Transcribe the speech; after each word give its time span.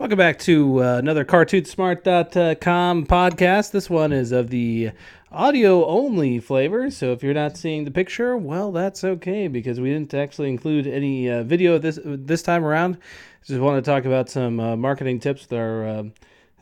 Welcome 0.00 0.16
back 0.16 0.38
to 0.38 0.82
uh, 0.82 0.96
another 0.96 1.26
CartoonSmart.com 1.26 3.06
podcast. 3.06 3.70
This 3.70 3.90
one 3.90 4.14
is 4.14 4.32
of 4.32 4.48
the 4.48 4.92
audio 5.30 5.84
only 5.84 6.38
flavor. 6.38 6.90
So 6.90 7.12
if 7.12 7.22
you're 7.22 7.34
not 7.34 7.58
seeing 7.58 7.84
the 7.84 7.90
picture, 7.90 8.34
well, 8.34 8.72
that's 8.72 9.04
okay 9.04 9.46
because 9.46 9.78
we 9.78 9.92
didn't 9.92 10.14
actually 10.14 10.48
include 10.48 10.86
any 10.86 11.28
uh, 11.28 11.42
video 11.42 11.76
this 11.76 11.98
this 12.02 12.40
time 12.40 12.64
around. 12.64 12.96
Just 13.44 13.60
want 13.60 13.84
to 13.84 13.90
talk 13.90 14.06
about 14.06 14.30
some 14.30 14.58
uh, 14.58 14.74
marketing 14.74 15.20
tips 15.20 15.42
with 15.42 15.58
our 15.58 15.86
uh, 15.86 16.04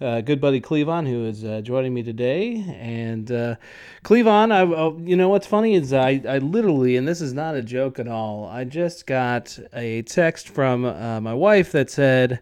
uh, 0.00 0.20
good 0.22 0.40
buddy 0.40 0.60
Clevon, 0.60 1.06
who 1.06 1.24
is 1.24 1.44
uh, 1.44 1.60
joining 1.60 1.94
me 1.94 2.02
today. 2.02 2.64
And 2.80 3.30
uh, 3.30 3.54
Clevon, 4.02 4.50
I, 4.50 4.62
I, 4.62 5.08
you 5.08 5.14
know 5.14 5.28
what's 5.28 5.46
funny 5.46 5.76
is 5.76 5.92
I, 5.92 6.20
I 6.28 6.38
literally, 6.38 6.96
and 6.96 7.06
this 7.06 7.20
is 7.20 7.32
not 7.32 7.54
a 7.54 7.62
joke 7.62 8.00
at 8.00 8.08
all, 8.08 8.46
I 8.46 8.64
just 8.64 9.06
got 9.06 9.56
a 9.72 10.02
text 10.02 10.48
from 10.48 10.80
my 10.82 11.34
wife 11.34 11.70
that 11.70 11.88
said 11.88 12.40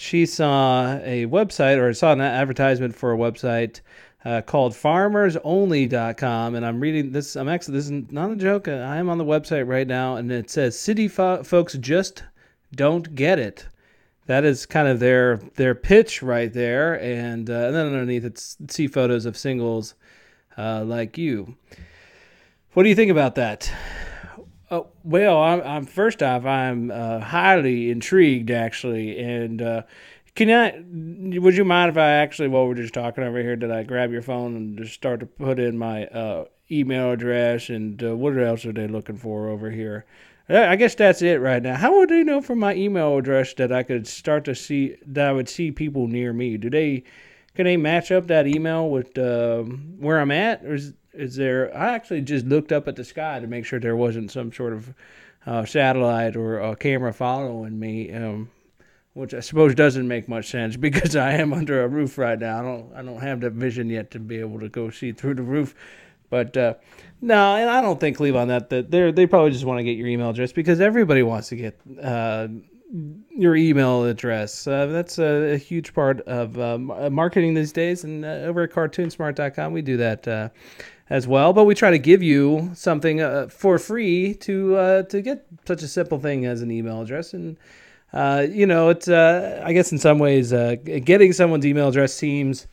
she 0.00 0.26
saw 0.26 0.96
a 1.02 1.26
website 1.26 1.78
or 1.78 1.92
saw 1.92 2.12
an 2.12 2.20
advertisement 2.20 2.94
for 2.94 3.12
a 3.12 3.18
website 3.18 3.80
uh, 4.24 4.40
called 4.42 4.72
farmersonly.com 4.72 6.54
and 6.54 6.66
i'm 6.66 6.80
reading 6.80 7.10
this 7.12 7.36
i'm 7.36 7.48
actually 7.48 7.74
this 7.74 7.86
is 7.86 8.10
not 8.10 8.30
a 8.30 8.36
joke 8.36 8.68
i 8.68 8.96
am 8.96 9.08
on 9.08 9.18
the 9.18 9.24
website 9.24 9.66
right 9.66 9.86
now 9.86 10.16
and 10.16 10.30
it 10.30 10.50
says 10.50 10.78
city 10.78 11.08
fo- 11.08 11.42
folks 11.42 11.74
just 11.74 12.22
don't 12.74 13.14
get 13.14 13.38
it. 13.38 13.66
That 14.26 14.44
is 14.44 14.66
kind 14.66 14.86
of 14.86 15.00
their 15.00 15.38
their 15.56 15.74
pitch 15.74 16.22
right 16.22 16.52
there 16.52 17.00
and, 17.00 17.48
uh, 17.50 17.52
and 17.52 17.74
then 17.74 17.86
underneath 17.86 18.24
it's 18.24 18.56
see 18.68 18.86
photos 18.86 19.26
of 19.26 19.36
singles 19.36 19.94
uh, 20.56 20.84
like 20.84 21.18
you. 21.18 21.56
What 22.74 22.84
do 22.84 22.88
you 22.88 22.94
think 22.94 23.10
about 23.10 23.34
that 23.34 23.72
Oh, 24.70 24.86
well, 25.02 25.42
I'm, 25.42 25.60
I'm 25.62 25.84
first 25.84 26.22
off, 26.22 26.44
I'm 26.44 26.92
uh, 26.92 27.18
highly 27.18 27.90
intrigued 27.90 28.52
actually, 28.52 29.18
and 29.18 29.60
uh, 29.60 29.82
can 30.36 30.48
I? 30.48 31.40
Would 31.40 31.56
you 31.56 31.64
mind 31.64 31.90
if 31.90 31.96
I 31.96 32.10
actually, 32.10 32.48
while 32.48 32.68
we're 32.68 32.74
just 32.74 32.94
talking 32.94 33.24
over 33.24 33.42
here, 33.42 33.56
did 33.56 33.72
I 33.72 33.82
grab 33.82 34.12
your 34.12 34.22
phone 34.22 34.54
and 34.54 34.78
just 34.78 34.94
start 34.94 35.20
to 35.20 35.26
put 35.26 35.58
in 35.58 35.76
my 35.76 36.06
uh, 36.06 36.44
email 36.70 37.10
address 37.10 37.68
and 37.68 38.00
uh, 38.02 38.16
what 38.16 38.38
else 38.38 38.64
are 38.64 38.72
they 38.72 38.86
looking 38.86 39.16
for 39.16 39.48
over 39.48 39.70
here? 39.70 40.06
I 40.48 40.74
guess 40.76 40.96
that's 40.96 41.22
it 41.22 41.40
right 41.40 41.62
now. 41.62 41.76
How 41.76 41.98
would 41.98 42.08
they 42.08 42.24
know 42.24 42.40
from 42.40 42.58
my 42.58 42.74
email 42.74 43.16
address 43.16 43.54
that 43.54 43.70
I 43.70 43.84
could 43.84 44.06
start 44.08 44.44
to 44.46 44.54
see 44.54 44.96
that 45.06 45.28
I 45.28 45.32
would 45.32 45.48
see 45.48 45.70
people 45.70 46.08
near 46.08 46.32
me? 46.32 46.56
Do 46.56 46.70
they 46.70 47.04
can 47.54 47.64
they 47.64 47.76
match 47.76 48.10
up 48.10 48.28
that 48.28 48.46
email 48.46 48.88
with 48.88 49.16
uh, 49.18 49.62
where 49.62 50.20
I'm 50.20 50.30
at, 50.30 50.64
or 50.64 50.74
is 50.74 50.94
is 51.12 51.36
there? 51.36 51.76
I 51.76 51.92
actually 51.94 52.22
just 52.22 52.46
looked 52.46 52.72
up 52.72 52.88
at 52.88 52.96
the 52.96 53.04
sky 53.04 53.40
to 53.40 53.46
make 53.46 53.64
sure 53.64 53.80
there 53.80 53.96
wasn't 53.96 54.30
some 54.30 54.52
sort 54.52 54.72
of 54.72 54.94
uh, 55.46 55.64
satellite 55.64 56.36
or 56.36 56.58
a 56.58 56.76
camera 56.76 57.12
following 57.12 57.78
me, 57.78 58.12
um, 58.12 58.50
which 59.14 59.34
I 59.34 59.40
suppose 59.40 59.74
doesn't 59.74 60.06
make 60.06 60.28
much 60.28 60.50
sense 60.50 60.76
because 60.78 61.16
I 61.16 61.32
am 61.32 61.52
under 61.52 61.82
a 61.82 61.88
roof 61.88 62.18
right 62.18 62.38
now. 62.38 62.58
I 62.58 62.62
don't 62.62 62.92
I 62.94 63.02
don't 63.02 63.20
have 63.20 63.40
that 63.40 63.52
vision 63.52 63.90
yet 63.90 64.10
to 64.12 64.18
be 64.18 64.38
able 64.38 64.60
to 64.60 64.68
go 64.68 64.90
see 64.90 65.12
through 65.12 65.34
the 65.34 65.42
roof. 65.42 65.74
But 66.28 66.56
uh, 66.56 66.74
no, 67.20 67.56
and 67.56 67.68
I 67.68 67.80
don't 67.80 67.98
think 67.98 68.16
Clevon 68.16 68.48
that 68.48 68.70
that 68.70 68.90
they 68.90 69.10
they 69.10 69.26
probably 69.26 69.50
just 69.50 69.64
want 69.64 69.78
to 69.78 69.84
get 69.84 69.96
your 69.96 70.06
email 70.06 70.30
address 70.30 70.52
because 70.52 70.80
everybody 70.80 71.24
wants 71.24 71.48
to 71.48 71.56
get 71.56 71.80
uh, 72.00 72.46
your 73.30 73.56
email 73.56 74.04
address. 74.04 74.66
Uh, 74.66 74.86
that's 74.86 75.18
a, 75.18 75.54
a, 75.54 75.56
huge 75.56 75.94
part 75.94 76.20
of 76.22 76.58
um, 76.58 76.86
marketing 77.12 77.54
these 77.54 77.72
days, 77.72 78.04
and 78.04 78.24
uh, 78.24 78.28
over 78.28 78.62
at 78.62 78.70
CartoonSmart.com 78.70 79.72
we 79.72 79.82
do 79.82 79.96
that 79.96 80.26
uh, 80.26 80.48
as 81.10 81.26
well. 81.26 81.52
But 81.52 81.64
we 81.64 81.74
try 81.74 81.90
to 81.90 81.98
give 81.98 82.22
you 82.22 82.70
something 82.74 83.20
uh, 83.20 83.48
for 83.48 83.78
free 83.78 84.34
to 84.34 84.76
uh, 84.76 85.02
to 85.04 85.20
get 85.20 85.44
such 85.66 85.82
a 85.82 85.88
simple 85.88 86.18
thing 86.18 86.46
as 86.46 86.62
an 86.62 86.70
email 86.70 87.02
address. 87.02 87.34
And 87.34 87.58
uh, 88.12 88.46
you 88.48 88.66
know, 88.66 88.88
it's 88.88 89.08
uh, 89.08 89.62
I 89.64 89.72
guess 89.72 89.92
in 89.92 89.98
some 89.98 90.18
ways 90.18 90.52
uh, 90.52 90.76
getting 91.04 91.32
someone's 91.32 91.66
email 91.66 91.88
address 91.88 92.14
seems 92.14 92.66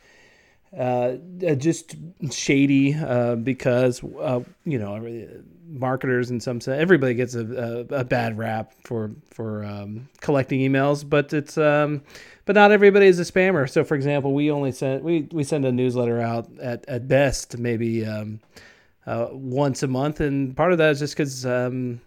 uh, 0.77 1.15
just 1.55 1.95
shady 2.31 2.93
uh, 2.95 3.35
because 3.35 4.03
uh, 4.03 4.41
you 4.65 4.79
know 4.79 5.27
marketers 5.69 6.31
in 6.31 6.39
some 6.39 6.61
sense 6.61 6.79
everybody 6.79 7.13
gets 7.13 7.35
a, 7.35 7.85
a, 7.91 7.95
a 7.99 8.03
bad 8.03 8.37
rap 8.37 8.73
for 8.83 9.11
for 9.29 9.65
um, 9.65 10.07
collecting 10.21 10.59
emails 10.59 11.07
but 11.07 11.33
it's 11.33 11.57
um, 11.57 12.01
but 12.47 12.55
not 12.55 12.71
everybody 12.71 13.07
is 13.07 13.19
a 13.19 13.23
spammer. 13.23 13.69
So, 13.69 13.83
for 13.83 13.95
example, 13.95 14.33
we 14.33 14.49
only 14.49 14.71
send 14.71 15.03
we, 15.03 15.27
we 15.31 15.43
send 15.43 15.65
a 15.65 15.71
newsletter 15.71 16.19
out 16.19 16.49
at, 16.59 16.87
at 16.87 17.07
best 17.07 17.57
maybe 17.57 18.05
um, 18.05 18.39
uh, 19.05 19.27
once 19.31 19.83
a 19.83 19.87
month, 19.87 20.21
and 20.21 20.55
part 20.55 20.71
of 20.71 20.77
that 20.77 20.91
is 20.91 20.99
just 20.99 21.13
because 21.13 21.45
um, 21.45 21.99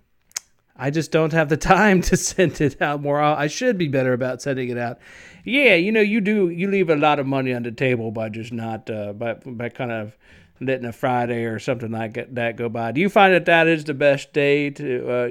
I 0.81 0.91
just 0.91 1.13
don't 1.13 1.33
have 1.33 1.51
the 1.51 1.59
time 1.59 2.01
to 2.03 2.17
send 2.31 2.61
it 2.61 2.81
out 2.81 3.03
more. 3.03 3.21
I 3.21 3.47
should 3.47 3.77
be 3.77 3.89
better 3.89 4.15
about 4.15 4.41
sending 4.41 4.71
it 4.71 4.79
out. 4.79 4.99
Yeah, 5.45 5.75
you 5.75 5.93
know, 5.93 6.01
you 6.01 6.21
do 6.21 6.49
you 6.49 6.69
leave 6.69 6.89
a 6.91 6.97
lot 6.97 7.19
of 7.19 7.27
money 7.27 7.53
on 7.53 7.63
the 7.63 7.71
table 7.71 8.11
by 8.11 8.31
just 8.31 8.53
not 8.53 8.89
uh, 8.91 9.13
by 9.13 9.35
by 9.35 9.69
kind 9.69 9.93
of 9.93 10.17
letting 10.61 10.87
a 10.87 10.93
Friday 10.93 11.45
or 11.45 11.59
something 11.59 11.91
like 11.91 12.35
that 12.35 12.57
go 12.57 12.69
by. 12.69 12.93
Do 12.93 13.01
you 13.01 13.09
find 13.09 13.33
that 13.35 13.47
that 13.47 13.67
is 13.67 13.85
the 13.85 13.95
best 13.95 14.33
day 14.33 14.71
to? 14.71 15.11
Uh, 15.11 15.29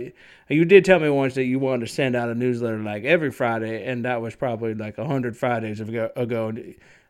you 0.49 0.65
did 0.65 0.85
tell 0.85 0.99
me 0.99 1.09
once 1.09 1.35
that 1.35 1.43
you 1.43 1.59
wanted 1.59 1.88
to 1.88 1.93
send 1.93 2.15
out 2.15 2.29
a 2.29 2.35
newsletter 2.35 2.79
like 2.79 3.03
every 3.03 3.31
Friday, 3.31 3.85
and 3.85 4.05
that 4.05 4.21
was 4.21 4.35
probably 4.35 4.73
like 4.73 4.97
a 4.97 5.05
hundred 5.05 5.35
Fridays 5.35 5.79
ago. 5.79 6.11
ago. 6.15 6.53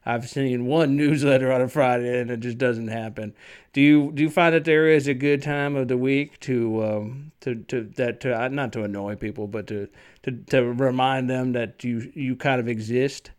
I've 0.06 0.30
seen 0.30 0.66
one 0.66 0.96
newsletter 0.98 1.52
on 1.52 1.62
a 1.62 1.68
Friday, 1.68 2.20
and 2.20 2.32
it 2.32 2.40
just 2.40 2.58
doesn't 2.58 2.88
happen. 2.88 3.34
Do 3.74 3.82
you 3.82 4.12
do 4.14 4.24
you 4.24 4.30
find 4.30 4.54
that 4.56 4.66
there 4.66 4.88
is 4.88 5.08
a 5.08 5.14
good 5.14 5.42
time 5.42 5.76
of 5.76 5.88
the 5.88 5.98
week 5.98 6.40
to 6.42 6.84
um, 6.84 7.32
to 7.42 7.56
to 7.56 7.84
that 7.96 8.20
to 8.22 8.40
uh, 8.40 8.48
not 8.48 8.74
to 8.74 8.84
annoy 8.84 9.16
people, 9.16 9.48
but 9.48 9.68
to 9.68 9.88
to 10.24 10.32
to 10.32 10.64
remind 10.64 11.30
them 11.30 11.54
that 11.54 11.84
you 11.84 12.12
you 12.16 12.36
kind 12.36 12.60
of 12.60 12.68
exist? 12.68 13.32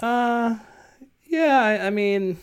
Uh, 0.00 0.56
yeah. 1.24 1.62
I, 1.62 1.86
I 1.86 1.90
mean 1.90 2.38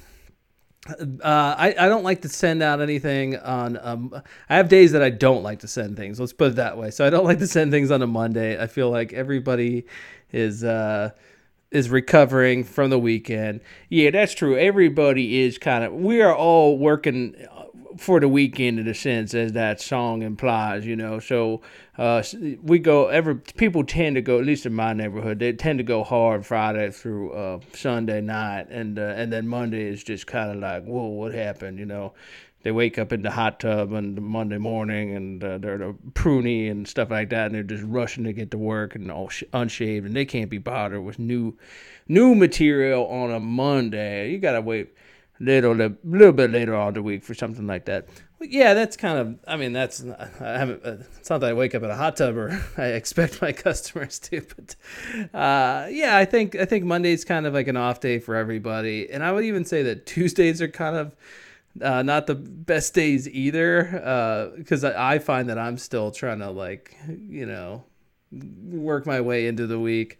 uh, 0.89 1.55
I, 1.57 1.75
I 1.77 1.87
don't 1.87 2.03
like 2.03 2.21
to 2.23 2.29
send 2.29 2.63
out 2.63 2.81
anything 2.81 3.37
on. 3.37 3.77
Um, 3.81 4.21
I 4.49 4.55
have 4.55 4.67
days 4.67 4.91
that 4.93 5.03
I 5.03 5.11
don't 5.11 5.43
like 5.43 5.59
to 5.59 5.67
send 5.67 5.95
things. 5.95 6.19
Let's 6.19 6.33
put 6.33 6.51
it 6.51 6.55
that 6.55 6.77
way. 6.77 6.89
So 6.89 7.05
I 7.05 7.09
don't 7.09 7.25
like 7.31 7.39
to 7.39 7.47
send 7.47 7.71
things 7.71 7.91
on 7.91 8.01
a 8.01 8.07
Monday. 8.07 8.61
I 8.61 8.67
feel 8.67 8.89
like 8.89 9.13
everybody 9.13 9.85
is 10.31 10.63
uh, 10.63 11.11
is 11.71 11.89
recovering 11.89 12.63
from 12.63 12.89
the 12.89 12.99
weekend. 12.99 13.61
Yeah, 13.89 14.11
that's 14.11 14.33
true. 14.33 14.57
Everybody 14.57 15.41
is 15.41 15.57
kind 15.57 15.83
of. 15.83 15.93
We 15.93 16.21
are 16.21 16.35
all 16.35 16.77
working 16.77 17.35
for 17.97 18.19
the 18.19 18.27
weekend 18.27 18.79
in 18.79 18.87
a 18.87 18.93
sense, 18.93 19.33
as 19.33 19.53
that 19.53 19.79
song 19.81 20.21
implies. 20.21 20.85
You 20.85 20.95
know, 20.95 21.19
so 21.19 21.61
uh, 21.97 22.23
we 22.61 22.79
go. 22.79 23.07
Every 23.07 23.35
people 23.35 23.83
tend 23.83 24.15
to 24.15 24.21
go. 24.21 24.39
At 24.39 24.45
least 24.45 24.65
in 24.65 24.73
my 24.73 24.93
neighborhood, 24.93 25.39
they 25.39 25.53
tend 25.53 25.79
to 25.79 25.83
go 25.83 26.03
hard 26.03 26.45
Friday 26.45 26.91
through 26.91 27.31
uh, 27.31 27.59
Sunday 27.73 28.21
night, 28.21 28.67
and 28.69 28.99
uh, 28.99 29.13
and 29.15 29.31
then 29.31 29.47
Monday 29.47 29.87
is 29.87 30.03
just 30.03 30.27
kind 30.27 30.51
of 30.51 30.57
like, 30.57 30.83
whoa, 30.83 31.07
what 31.07 31.33
happened? 31.33 31.79
You 31.79 31.85
know, 31.85 32.13
they 32.63 32.71
wake 32.71 32.97
up 32.97 33.11
in 33.11 33.21
the 33.21 33.31
hot 33.31 33.59
tub 33.59 33.93
on 33.93 34.15
the 34.15 34.21
Monday 34.21 34.57
morning, 34.57 35.15
and 35.15 35.43
uh, 35.43 35.57
they're 35.57 35.77
the 35.77 35.95
pruny 36.13 36.69
and 36.69 36.87
stuff 36.87 37.09
like 37.09 37.29
that, 37.29 37.47
and 37.47 37.55
they're 37.55 37.63
just 37.63 37.83
rushing 37.83 38.23
to 38.25 38.33
get 38.33 38.51
to 38.51 38.57
work 38.57 38.95
and 38.95 39.11
all 39.11 39.29
sh- 39.29 39.43
unshaved, 39.53 40.05
and 40.05 40.15
they 40.15 40.25
can't 40.25 40.49
be 40.49 40.57
bothered 40.57 41.03
with 41.03 41.19
new 41.19 41.57
new 42.07 42.35
material 42.35 43.07
on 43.07 43.31
a 43.31 43.39
Monday. 43.39 44.31
You 44.31 44.37
gotta 44.37 44.61
wait 44.61 44.95
little 45.41 45.81
a 45.81 45.91
little 46.03 46.31
bit 46.31 46.51
later 46.51 46.75
on 46.75 46.93
the 46.93 47.01
week 47.01 47.23
for 47.23 47.33
something 47.33 47.67
like 47.67 47.85
that. 47.85 48.07
But 48.39 48.51
yeah, 48.51 48.73
that's 48.73 48.95
kind 48.95 49.17
of. 49.17 49.39
I 49.47 49.57
mean, 49.57 49.73
that's. 49.73 50.03
I 50.03 50.57
haven't. 50.57 50.85
Uh, 50.85 50.97
it's 51.19 51.29
not 51.29 51.41
that 51.41 51.49
I 51.49 51.53
wake 51.53 51.75
up 51.75 51.83
in 51.83 51.89
a 51.89 51.95
hot 51.95 52.15
tub 52.15 52.37
or 52.37 52.63
I 52.77 52.87
expect 52.87 53.41
my 53.41 53.51
customers 53.51 54.19
to, 54.19 54.41
but 54.41 54.75
uh, 55.33 55.87
yeah, 55.89 56.15
I 56.15 56.25
think 56.25 56.55
I 56.55 56.65
think 56.65 56.85
Monday's 56.85 57.25
kind 57.25 57.45
of 57.45 57.53
like 57.53 57.67
an 57.67 57.77
off 57.77 57.99
day 57.99 58.19
for 58.19 58.35
everybody, 58.35 59.09
and 59.11 59.23
I 59.23 59.31
would 59.31 59.43
even 59.43 59.65
say 59.65 59.83
that 59.83 60.05
Tuesdays 60.05 60.61
are 60.61 60.69
kind 60.69 60.95
of. 60.95 61.15
Uh, 61.79 62.01
not 62.01 62.27
the 62.27 62.35
best 62.35 62.93
days 62.93 63.29
either, 63.29 64.51
because 64.57 64.83
uh, 64.83 64.89
I, 64.89 65.15
I 65.15 65.19
find 65.19 65.49
that 65.49 65.57
I'm 65.57 65.77
still 65.77 66.11
trying 66.11 66.39
to 66.39 66.49
like, 66.49 66.97
you 67.07 67.45
know, 67.45 67.85
work 68.31 69.05
my 69.05 69.21
way 69.21 69.47
into 69.47 69.67
the 69.67 69.79
week. 69.79 70.19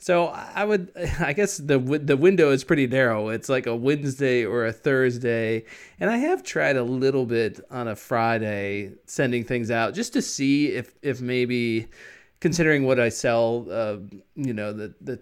So 0.00 0.28
I 0.28 0.64
would, 0.64 0.90
I 1.20 1.32
guess 1.34 1.58
the 1.58 1.78
the 1.78 2.16
window 2.16 2.50
is 2.50 2.64
pretty 2.64 2.86
narrow. 2.86 3.28
It's 3.28 3.48
like 3.48 3.66
a 3.66 3.76
Wednesday 3.76 4.44
or 4.44 4.66
a 4.66 4.72
Thursday, 4.72 5.64
and 6.00 6.10
I 6.10 6.16
have 6.16 6.42
tried 6.42 6.76
a 6.76 6.82
little 6.82 7.26
bit 7.26 7.60
on 7.70 7.86
a 7.86 7.94
Friday 7.94 8.92
sending 9.06 9.44
things 9.44 9.70
out 9.70 9.94
just 9.94 10.14
to 10.14 10.22
see 10.22 10.68
if 10.68 10.94
if 11.02 11.20
maybe, 11.20 11.88
considering 12.40 12.84
what 12.84 12.98
I 12.98 13.10
sell, 13.10 13.66
uh, 13.70 13.96
you 14.34 14.54
know, 14.54 14.72
the 14.72 14.94
the 15.02 15.20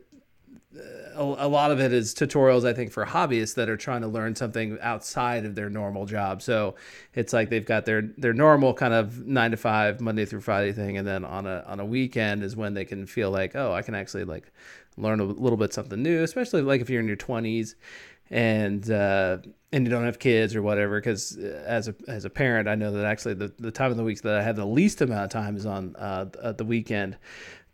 a, 1.18 1.46
a 1.46 1.48
lot 1.48 1.70
of 1.70 1.80
it 1.80 1.92
is 1.92 2.14
tutorials 2.14 2.66
i 2.66 2.72
think 2.72 2.92
for 2.92 3.04
hobbyists 3.04 3.54
that 3.54 3.68
are 3.68 3.76
trying 3.76 4.00
to 4.00 4.08
learn 4.08 4.34
something 4.34 4.78
outside 4.80 5.44
of 5.44 5.54
their 5.54 5.68
normal 5.68 6.06
job. 6.06 6.40
So 6.42 6.76
it's 7.14 7.32
like 7.32 7.50
they've 7.50 7.64
got 7.64 7.84
their 7.84 8.02
their 8.16 8.32
normal 8.32 8.72
kind 8.74 8.94
of 8.94 9.26
nine 9.26 9.50
to 9.50 9.56
five 9.56 10.00
monday 10.00 10.24
through 10.24 10.40
friday 10.40 10.72
thing. 10.72 10.96
And 10.96 11.06
then 11.06 11.24
on 11.24 11.46
a 11.46 11.64
on 11.66 11.80
a 11.80 11.84
weekend 11.84 12.42
is 12.42 12.56
when 12.56 12.74
they 12.74 12.84
can 12.84 13.06
feel 13.06 13.30
like 13.30 13.56
oh 13.56 13.72
i 13.72 13.82
can 13.82 13.94
actually 13.94 14.24
like 14.24 14.50
learn 14.96 15.20
a 15.20 15.24
little 15.24 15.56
bit 15.56 15.72
something 15.72 16.02
new 16.02 16.22
especially 16.22 16.62
like 16.62 16.80
if 16.80 16.90
you're 16.90 17.00
in 17.00 17.06
your 17.06 17.16
20s 17.16 17.74
and 18.30 18.90
uh, 18.90 19.38
and 19.72 19.86
you 19.86 19.90
don't 19.90 20.04
have 20.04 20.18
kids 20.18 20.54
or 20.54 20.62
whatever. 20.62 21.00
Because 21.00 21.36
as 21.36 21.88
a 21.88 21.94
as 22.06 22.24
a 22.24 22.30
parent 22.30 22.68
i 22.68 22.74
know 22.74 22.92
that 22.92 23.04
actually 23.04 23.34
the, 23.34 23.52
the 23.58 23.70
time 23.70 23.90
of 23.90 23.96
the 23.96 24.04
week 24.04 24.22
that 24.22 24.34
i 24.34 24.42
have 24.42 24.56
the 24.56 24.66
least 24.66 25.00
amount 25.00 25.24
of 25.24 25.30
time 25.30 25.56
is 25.56 25.66
on 25.66 25.94
uh, 25.96 26.52
the 26.52 26.64
weekend 26.64 27.16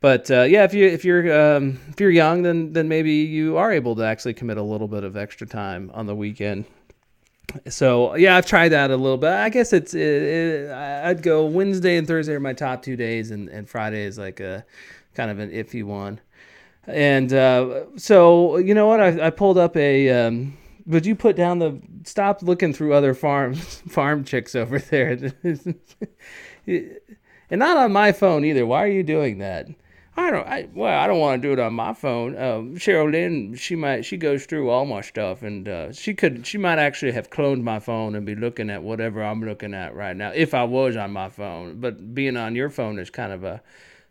but 0.04 0.30
uh, 0.30 0.42
yeah, 0.42 0.64
if 0.64 0.74
you 0.74 0.86
if 0.86 1.02
you're 1.02 1.32
um, 1.56 1.80
if 1.88 1.98
you're 1.98 2.10
young, 2.10 2.42
then 2.42 2.74
then 2.74 2.88
maybe 2.88 3.10
you 3.10 3.56
are 3.56 3.72
able 3.72 3.96
to 3.96 4.02
actually 4.02 4.34
commit 4.34 4.58
a 4.58 4.62
little 4.62 4.86
bit 4.86 5.02
of 5.02 5.16
extra 5.16 5.46
time 5.46 5.90
on 5.94 6.04
the 6.04 6.14
weekend. 6.14 6.66
So 7.70 8.14
yeah, 8.14 8.36
I've 8.36 8.44
tried 8.44 8.68
that 8.68 8.90
a 8.90 8.98
little 8.98 9.16
bit. 9.16 9.30
I 9.30 9.48
guess 9.48 9.72
it's 9.72 9.94
it, 9.94 10.22
it, 10.22 10.70
I'd 10.70 11.22
go 11.22 11.46
Wednesday 11.46 11.96
and 11.96 12.06
Thursday 12.06 12.34
are 12.34 12.40
my 12.40 12.52
top 12.52 12.82
two 12.82 12.96
days, 12.96 13.30
and 13.30 13.48
and 13.48 13.66
Friday 13.66 14.04
is 14.04 14.18
like 14.18 14.40
a 14.40 14.66
kind 15.14 15.30
of 15.30 15.38
an 15.38 15.50
iffy 15.50 15.82
one. 15.82 16.20
And 16.86 17.32
uh, 17.32 17.84
so 17.96 18.58
you 18.58 18.74
know 18.74 18.86
what? 18.86 19.00
I, 19.00 19.28
I 19.28 19.30
pulled 19.30 19.56
up 19.56 19.74
a. 19.74 20.10
Um, 20.10 20.58
would 20.84 21.06
you 21.06 21.14
put 21.14 21.34
down 21.34 21.60
the 21.60 21.80
stop 22.02 22.42
looking 22.42 22.74
through 22.74 22.92
other 22.92 23.14
farm 23.14 23.54
farm 23.88 24.22
chicks 24.24 24.54
over 24.54 24.78
there? 24.80 25.32
and 26.66 26.98
not 27.50 27.78
on 27.78 27.90
my 27.90 28.12
phone 28.12 28.44
either. 28.44 28.66
Why 28.66 28.84
are 28.84 28.88
you 28.88 29.02
doing 29.02 29.38
that? 29.38 29.68
I 30.16 30.30
don't. 30.30 30.46
I 30.46 30.68
well, 30.72 30.96
I 30.96 31.08
don't 31.08 31.18
want 31.18 31.42
to 31.42 31.48
do 31.48 31.52
it 31.52 31.58
on 31.58 31.74
my 31.74 31.92
phone. 31.92 32.36
Um, 32.36 32.76
Cheryl 32.76 33.10
Lynn, 33.10 33.56
she 33.56 33.74
might. 33.74 34.04
She 34.04 34.16
goes 34.16 34.46
through 34.46 34.70
all 34.70 34.86
my 34.86 35.00
stuff, 35.00 35.42
and 35.42 35.68
uh, 35.68 35.92
she 35.92 36.14
could. 36.14 36.46
She 36.46 36.56
might 36.56 36.78
actually 36.78 37.12
have 37.12 37.30
cloned 37.30 37.62
my 37.62 37.80
phone 37.80 38.14
and 38.14 38.24
be 38.24 38.36
looking 38.36 38.70
at 38.70 38.82
whatever 38.82 39.24
I'm 39.24 39.44
looking 39.44 39.74
at 39.74 39.94
right 39.94 40.16
now 40.16 40.30
if 40.30 40.54
I 40.54 40.64
was 40.64 40.96
on 40.96 41.10
my 41.10 41.30
phone. 41.30 41.80
But 41.80 42.14
being 42.14 42.36
on 42.36 42.54
your 42.54 42.70
phone 42.70 43.00
is 43.00 43.10
kind 43.10 43.32
of 43.32 43.42
a, 43.42 43.60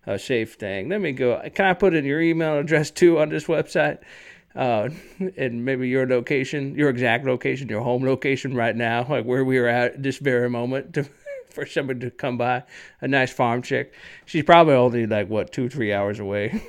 a 0.05 0.19
safe 0.19 0.55
thing. 0.55 0.89
Let 0.89 0.99
me 0.99 1.13
go. 1.13 1.41
Can 1.55 1.65
I 1.65 1.73
put 1.73 1.93
in 1.93 2.03
your 2.03 2.21
email 2.21 2.59
address 2.59 2.91
too 2.91 3.19
on 3.19 3.29
this 3.29 3.45
website? 3.45 3.99
Uh, 4.55 4.89
and 5.37 5.63
maybe 5.63 5.87
your 5.87 6.05
location, 6.05 6.75
your 6.75 6.89
exact 6.89 7.25
location, 7.25 7.69
your 7.69 7.81
home 7.81 8.05
location 8.05 8.53
right 8.53 8.75
now, 8.75 9.05
like 9.09 9.23
where 9.23 9.45
we 9.45 9.57
are 9.57 9.67
at 9.67 10.03
this 10.03 10.17
very 10.17 10.49
moment. 10.49 10.95
To, 10.95 11.05
for 11.63 11.65
somebody 11.65 11.99
to 12.01 12.11
come 12.11 12.37
by, 12.37 12.63
a 13.01 13.07
nice 13.07 13.31
farm 13.31 13.61
chick. 13.61 13.93
She's 14.25 14.43
probably 14.43 14.73
only 14.73 15.05
like 15.07 15.29
what 15.29 15.51
two, 15.51 15.69
three 15.69 15.93
hours 15.93 16.19
away. 16.19 16.63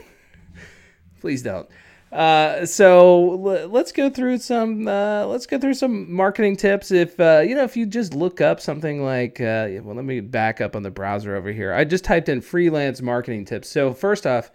Please 1.21 1.43
don't. 1.43 1.69
Uh, 2.13 2.65
so 2.65 3.33
l- 3.33 3.69
let's 3.69 3.91
go 3.91 4.09
through 4.09 4.39
some. 4.39 4.87
Uh, 4.87 5.27
let's 5.27 5.47
go 5.47 5.59
through 5.59 5.75
some 5.75 6.13
marketing 6.13 6.57
tips. 6.57 6.93
If 6.93 7.19
uh, 7.19 7.43
you 7.45 7.57
know, 7.57 7.65
if 7.65 7.77
you 7.77 7.87
just 7.87 8.15
look 8.15 8.41
up 8.41 8.61
something 8.61 9.03
like, 9.03 9.41
uh, 9.41 9.69
well, 9.83 9.97
let 9.97 10.05
me 10.05 10.21
back 10.21 10.61
up 10.61 10.77
on 10.77 10.85
the 10.85 10.91
browser 10.91 11.35
over 11.35 11.51
here. 11.51 11.73
I 11.73 11.85
just 11.85 12.05
typed 12.05 12.29
in 12.29 12.41
freelance 12.41 13.03
marketing 13.03 13.47
tips. 13.47 13.69
So 13.69 13.93
first 13.93 14.27
off, 14.29 14.53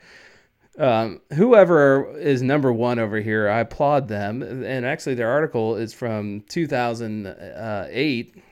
um, 0.78 1.20
whoever 1.34 2.18
is 2.18 2.42
number 2.42 2.72
one 2.72 2.98
over 3.00 3.20
here, 3.20 3.50
I 3.50 3.60
applaud 3.60 4.08
them. 4.08 4.42
And 4.42 4.86
actually, 4.86 5.16
their 5.16 5.30
article 5.30 5.76
is 5.76 5.94
from 5.94 6.42
2008 6.48 8.44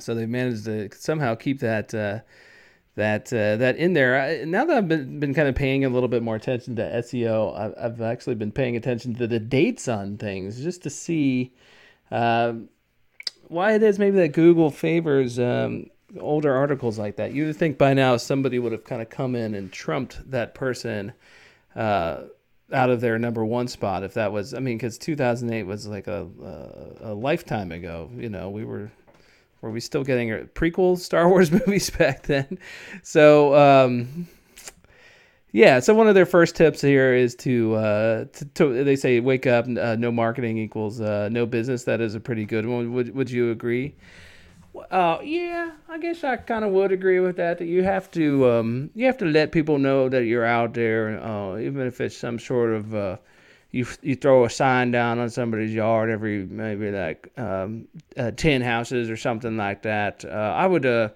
so 0.00 0.14
they've 0.14 0.28
managed 0.28 0.64
to 0.64 0.88
somehow 0.96 1.34
keep 1.34 1.60
that 1.60 1.94
uh, 1.94 2.20
that 2.96 3.32
uh, 3.32 3.56
that 3.56 3.76
in 3.76 3.92
there. 3.92 4.20
I, 4.20 4.44
now 4.44 4.64
that 4.64 4.76
I've 4.76 4.88
been, 4.88 5.20
been 5.20 5.34
kind 5.34 5.48
of 5.48 5.54
paying 5.54 5.84
a 5.84 5.88
little 5.88 6.08
bit 6.08 6.22
more 6.22 6.34
attention 6.34 6.76
to 6.76 6.82
SEO, 6.82 7.56
I've, 7.56 7.74
I've 7.78 8.00
actually 8.00 8.34
been 8.34 8.52
paying 8.52 8.76
attention 8.76 9.14
to 9.16 9.26
the 9.26 9.38
dates 9.38 9.86
on 9.86 10.16
things 10.16 10.62
just 10.62 10.82
to 10.82 10.90
see 10.90 11.52
uh, 12.10 12.54
why 13.48 13.74
it 13.74 13.82
is 13.82 13.98
maybe 13.98 14.16
that 14.18 14.32
Google 14.32 14.70
favors 14.70 15.38
um, 15.38 15.90
older 16.18 16.54
articles 16.54 16.98
like 16.98 17.16
that. 17.16 17.32
You'd 17.32 17.54
think 17.56 17.78
by 17.78 17.94
now 17.94 18.16
somebody 18.16 18.58
would 18.58 18.72
have 18.72 18.84
kind 18.84 19.02
of 19.02 19.10
come 19.10 19.34
in 19.34 19.54
and 19.54 19.70
trumped 19.70 20.30
that 20.30 20.54
person. 20.54 21.12
Uh, 21.74 22.22
out 22.72 22.90
of 22.90 23.00
their 23.00 23.18
number 23.18 23.44
one 23.44 23.68
spot, 23.68 24.02
if 24.02 24.14
that 24.14 24.32
was, 24.32 24.52
I 24.52 24.58
mean, 24.58 24.76
because 24.76 24.98
2008 24.98 25.62
was 25.64 25.86
like 25.86 26.08
a, 26.08 26.26
a, 26.42 27.12
a 27.12 27.14
lifetime 27.14 27.70
ago. 27.70 28.10
You 28.16 28.28
know, 28.28 28.50
we 28.50 28.64
were 28.64 28.90
were 29.60 29.70
we 29.70 29.80
still 29.80 30.04
getting 30.04 30.30
prequel 30.54 30.98
Star 30.98 31.28
Wars 31.30 31.50
movies 31.50 31.90
back 31.90 32.22
then? 32.22 32.58
So, 33.02 33.54
um, 33.54 34.28
yeah. 35.52 35.80
So 35.80 35.94
one 35.94 36.08
of 36.08 36.14
their 36.14 36.26
first 36.26 36.56
tips 36.56 36.80
here 36.80 37.14
is 37.14 37.34
to, 37.36 37.74
uh, 37.74 38.24
to, 38.24 38.44
to 38.44 38.84
they 38.84 38.96
say 38.96 39.20
wake 39.20 39.46
up. 39.46 39.66
Uh, 39.66 39.96
no 39.96 40.12
marketing 40.12 40.58
equals 40.58 41.00
uh, 41.00 41.28
no 41.30 41.46
business. 41.46 41.84
That 41.84 42.00
is 42.00 42.14
a 42.14 42.20
pretty 42.20 42.44
good 42.44 42.66
one. 42.66 42.92
Would 42.92 43.14
Would 43.14 43.30
you 43.30 43.50
agree? 43.50 43.94
Uh, 44.90 45.18
yeah, 45.22 45.70
I 45.88 45.98
guess 45.98 46.22
I 46.22 46.36
kind 46.36 46.64
of 46.64 46.70
would 46.72 46.92
agree 46.92 47.20
with 47.20 47.36
that. 47.36 47.58
That 47.58 47.66
you 47.66 47.82
have 47.82 48.10
to 48.10 48.50
um, 48.50 48.90
you 48.94 49.06
have 49.06 49.16
to 49.18 49.24
let 49.24 49.52
people 49.52 49.78
know 49.78 50.08
that 50.08 50.24
you're 50.24 50.44
out 50.44 50.74
there, 50.74 51.18
uh, 51.22 51.56
even 51.58 51.86
if 51.86 52.00
it's 52.00 52.16
some 52.16 52.38
sort 52.38 52.72
of 52.72 52.94
uh, 52.94 53.16
you 53.70 53.86
you 54.02 54.14
throw 54.14 54.44
a 54.44 54.50
sign 54.50 54.90
down 54.90 55.18
on 55.18 55.28
somebody's 55.30 55.74
yard 55.74 56.10
every 56.10 56.44
maybe 56.46 56.90
like 56.90 57.30
um, 57.36 57.88
uh, 58.16 58.30
ten 58.30 58.62
houses 58.62 59.10
or 59.10 59.16
something 59.16 59.56
like 59.56 59.82
that. 59.82 60.24
Uh, 60.24 60.54
I 60.56 60.66
would 60.66 60.86
uh, 60.86 61.10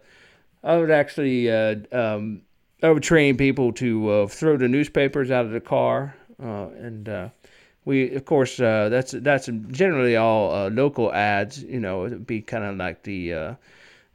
I 0.62 0.76
would 0.76 0.90
actually 0.90 1.50
uh, 1.50 1.76
um, 1.92 2.42
I 2.82 2.90
would 2.90 3.02
train 3.02 3.36
people 3.36 3.72
to 3.74 4.10
uh, 4.10 4.26
throw 4.26 4.56
the 4.56 4.68
newspapers 4.68 5.30
out 5.30 5.46
of 5.46 5.52
the 5.52 5.60
car, 5.60 6.14
uh, 6.42 6.68
and 6.78 7.30
we 7.84 8.14
of 8.14 8.24
course 8.24 8.56
that's 8.56 9.12
that's 9.12 9.48
generally 9.68 10.16
all 10.16 10.68
local 10.68 11.12
ads. 11.12 11.62
You 11.62 11.80
know, 11.80 12.06
it'd 12.06 12.26
be 12.26 12.42
kind 12.42 12.64
of 12.64 12.76
like 12.76 13.04
the 13.04 13.56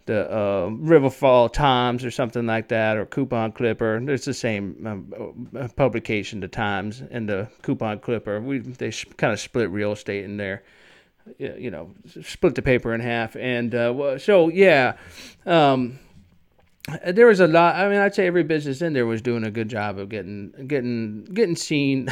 the 0.06 0.32
uh, 0.32 0.70
Riverfall 0.70 1.50
Times 1.50 2.06
or 2.06 2.12
something 2.12 2.46
like 2.46 2.68
that, 2.70 2.98
or 2.98 3.06
Coupon 3.06 3.52
Clipper. 3.52 3.98
It's 4.10 4.26
the 4.26 4.34
same 4.34 4.86
um, 4.86 5.72
publication, 5.76 6.40
the 6.40 6.48
Times 6.48 7.02
and 7.10 7.28
the 7.28 7.50
Coupon 7.64 8.00
Clipper. 8.00 8.40
We 8.40 8.60
they 8.60 8.92
kind 8.92 9.34
of 9.34 9.40
split 9.40 9.70
real 9.70 9.94
estate 9.94 10.24
in 10.24 10.38
there, 10.38 10.64
you 11.38 11.72
know, 11.72 11.92
split 12.24 12.56
the 12.56 12.62
paper 12.62 12.94
in 12.94 13.02
half. 13.02 13.36
And 13.36 13.74
uh, 13.74 14.20
so 14.20 14.50
yeah, 14.50 14.98
um, 15.46 16.00
there 17.08 17.26
was 17.26 17.40
a 17.40 17.48
lot. 17.48 17.76
I 17.76 17.90
mean, 17.90 18.00
I'd 18.00 18.14
say 18.14 18.28
every 18.28 18.44
business 18.44 18.82
in 18.82 18.94
there 18.94 19.08
was 19.08 19.22
doing 19.22 19.44
a 19.44 19.52
good 19.52 19.70
job 19.70 19.98
of 19.98 20.10
getting 20.10 20.52
getting 20.68 21.24
getting 21.26 21.56
seen. 21.56 22.10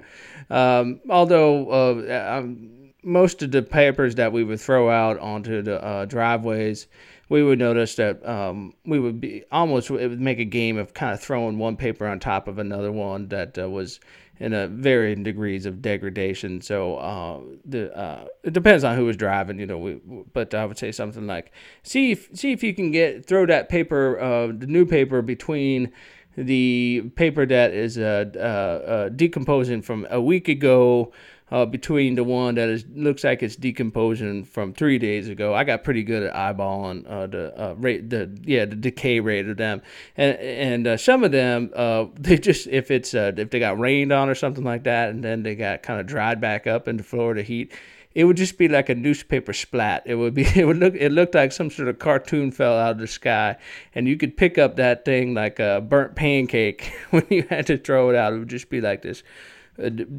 um, 0.50 1.00
although 1.10 1.68
uh, 1.70 2.38
um, 2.38 2.92
most 3.02 3.42
of 3.42 3.50
the 3.50 3.62
papers 3.62 4.14
that 4.14 4.32
we 4.32 4.44
would 4.44 4.60
throw 4.60 4.90
out 4.90 5.18
onto 5.18 5.62
the 5.62 5.82
uh, 5.82 6.04
driveways 6.04 6.86
we 7.32 7.42
would 7.42 7.58
notice 7.58 7.94
that 7.94 8.24
um, 8.28 8.74
we 8.84 9.00
would 9.00 9.18
be 9.18 9.42
almost 9.50 9.88
it 9.88 10.06
would 10.06 10.20
make 10.20 10.38
a 10.38 10.44
game 10.44 10.76
of 10.76 10.92
kind 10.92 11.14
of 11.14 11.20
throwing 11.20 11.58
one 11.58 11.78
paper 11.78 12.06
on 12.06 12.20
top 12.20 12.46
of 12.46 12.58
another 12.58 12.92
one 12.92 13.28
that 13.28 13.58
uh, 13.58 13.70
was 13.70 14.00
in 14.38 14.52
a 14.52 14.68
varying 14.68 15.22
degrees 15.22 15.64
of 15.64 15.80
degradation. 15.80 16.60
So 16.60 16.96
uh, 16.96 17.40
the 17.64 17.96
uh, 17.96 18.26
it 18.42 18.52
depends 18.52 18.84
on 18.84 18.98
who 18.98 19.06
was 19.06 19.16
driving, 19.16 19.58
you 19.58 19.64
know. 19.64 19.78
We, 19.78 19.94
but 20.34 20.52
I 20.52 20.66
would 20.66 20.76
say 20.76 20.92
something 20.92 21.26
like 21.26 21.52
see 21.82 22.12
if 22.12 22.28
see 22.34 22.52
if 22.52 22.62
you 22.62 22.74
can 22.74 22.90
get 22.90 23.24
throw 23.24 23.46
that 23.46 23.70
paper, 23.70 24.20
uh, 24.20 24.48
the 24.48 24.66
new 24.66 24.84
paper 24.84 25.22
between 25.22 25.90
the 26.36 27.10
paper 27.16 27.46
that 27.46 27.72
is 27.72 27.96
uh, 27.96 28.26
uh, 28.36 29.08
decomposing 29.08 29.80
from 29.80 30.06
a 30.10 30.20
week 30.20 30.48
ago 30.48 31.10
uh, 31.52 31.66
between 31.66 32.14
the 32.14 32.24
one 32.24 32.54
that 32.54 32.70
is 32.70 32.86
looks 32.94 33.24
like 33.24 33.42
it's 33.42 33.56
decomposing 33.56 34.42
from 34.42 34.72
three 34.72 34.98
days 34.98 35.28
ago. 35.28 35.54
I 35.54 35.64
got 35.64 35.84
pretty 35.84 36.02
good 36.02 36.22
at 36.22 36.32
eyeballing 36.32 37.04
uh, 37.06 37.26
the 37.26 37.62
uh, 37.62 37.74
rate, 37.74 38.08
the 38.08 38.34
yeah, 38.42 38.64
the 38.64 38.74
decay 38.74 39.20
rate 39.20 39.46
of 39.46 39.58
them, 39.58 39.82
and 40.16 40.38
and 40.38 40.86
uh, 40.86 40.96
some 40.96 41.22
of 41.22 41.30
them 41.30 41.70
uh, 41.76 42.06
they 42.18 42.38
just 42.38 42.66
if 42.68 42.90
it's 42.90 43.12
uh, 43.12 43.32
if 43.36 43.50
they 43.50 43.58
got 43.58 43.78
rained 43.78 44.12
on 44.12 44.30
or 44.30 44.34
something 44.34 44.64
like 44.64 44.84
that, 44.84 45.10
and 45.10 45.22
then 45.22 45.42
they 45.42 45.54
got 45.54 45.82
kind 45.82 46.00
of 46.00 46.06
dried 46.06 46.40
back 46.40 46.66
up 46.66 46.88
into 46.88 47.04
Florida 47.04 47.42
heat. 47.42 47.70
It 48.14 48.24
would 48.24 48.36
just 48.36 48.58
be 48.58 48.68
like 48.68 48.90
a 48.90 48.94
newspaper 48.94 49.54
splat. 49.54 50.02
It 50.06 50.14
would 50.14 50.34
be. 50.34 50.44
It 50.56 50.66
would 50.66 50.78
look. 50.78 50.94
It 50.94 51.12
looked 51.12 51.34
like 51.34 51.52
some 51.52 51.68
sort 51.68 51.88
of 51.88 51.98
cartoon 51.98 52.50
fell 52.50 52.78
out 52.78 52.92
of 52.92 52.98
the 52.98 53.06
sky, 53.06 53.56
and 53.94 54.08
you 54.08 54.16
could 54.16 54.38
pick 54.38 54.56
up 54.56 54.76
that 54.76 55.04
thing 55.04 55.34
like 55.34 55.58
a 55.58 55.82
burnt 55.86 56.16
pancake 56.16 56.94
when 57.10 57.26
you 57.28 57.42
had 57.50 57.66
to 57.66 57.76
throw 57.76 58.08
it 58.08 58.16
out. 58.16 58.32
It 58.32 58.38
would 58.38 58.48
just 58.48 58.70
be 58.70 58.80
like 58.80 59.02
this 59.02 59.22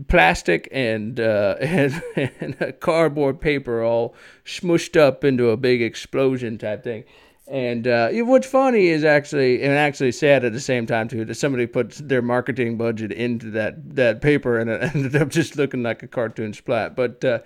plastic 0.07 0.67
and, 0.71 1.19
uh, 1.19 1.55
and 1.59 2.01
and 2.15 2.79
cardboard 2.79 3.39
paper 3.39 3.83
all 3.83 4.15
smushed 4.45 4.99
up 4.99 5.23
into 5.23 5.49
a 5.49 5.57
big 5.57 5.81
explosion 5.81 6.57
type 6.57 6.83
thing. 6.83 7.03
And 7.45 7.87
uh, 7.87 8.09
what's 8.23 8.47
funny 8.47 8.87
is 8.87 9.03
actually, 9.03 9.63
and 9.63 9.73
actually 9.73 10.13
sad 10.13 10.45
at 10.45 10.53
the 10.53 10.61
same 10.61 10.85
time 10.85 11.09
too, 11.09 11.25
that 11.25 11.35
somebody 11.35 11.67
put 11.67 11.91
their 11.91 12.21
marketing 12.21 12.77
budget 12.77 13.11
into 13.11 13.51
that 13.51 13.95
that 13.95 14.21
paper 14.21 14.57
and 14.59 14.69
it 14.69 14.81
ended 14.95 15.17
up 15.17 15.27
just 15.27 15.57
looking 15.57 15.83
like 15.83 16.01
a 16.03 16.07
cartoon 16.07 16.53
splat. 16.53 16.95
But 16.95 17.23
uh, 17.25 17.39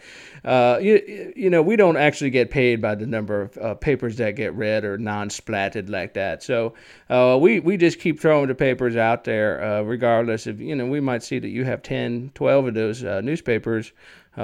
uh, 0.45 0.77
you, 0.79 1.33
you 1.35 1.49
know, 1.49 1.63
we 1.63 1.75
don't 1.75 1.97
actually 1.97 2.29
get 2.29 2.51
paid 2.51 2.79
by 2.79 2.93
the 2.93 3.07
number 3.07 3.41
of 3.41 3.57
uh, 3.57 3.73
papers 3.73 4.17
that 4.17 4.35
get 4.35 4.53
read 4.53 4.85
or 4.85 4.99
non-splatted 4.99 5.89
like 5.89 6.13
that. 6.13 6.43
So 6.43 6.75
uh, 7.09 7.39
we 7.41 7.59
we 7.59 7.75
just 7.75 7.99
keep 7.99 8.19
throwing 8.19 8.49
the 8.49 8.55
papers 8.55 8.95
out 8.95 9.23
there, 9.23 9.63
uh, 9.63 9.81
regardless 9.81 10.45
of 10.45 10.61
you 10.61 10.75
know, 10.75 10.85
we 10.85 10.99
might 10.99 11.23
see 11.23 11.39
that 11.39 11.49
you 11.49 11.65
have 11.65 11.81
10, 11.81 12.33
12 12.35 12.67
of 12.67 12.73
those 12.75 13.01
newspapers. 13.01 13.93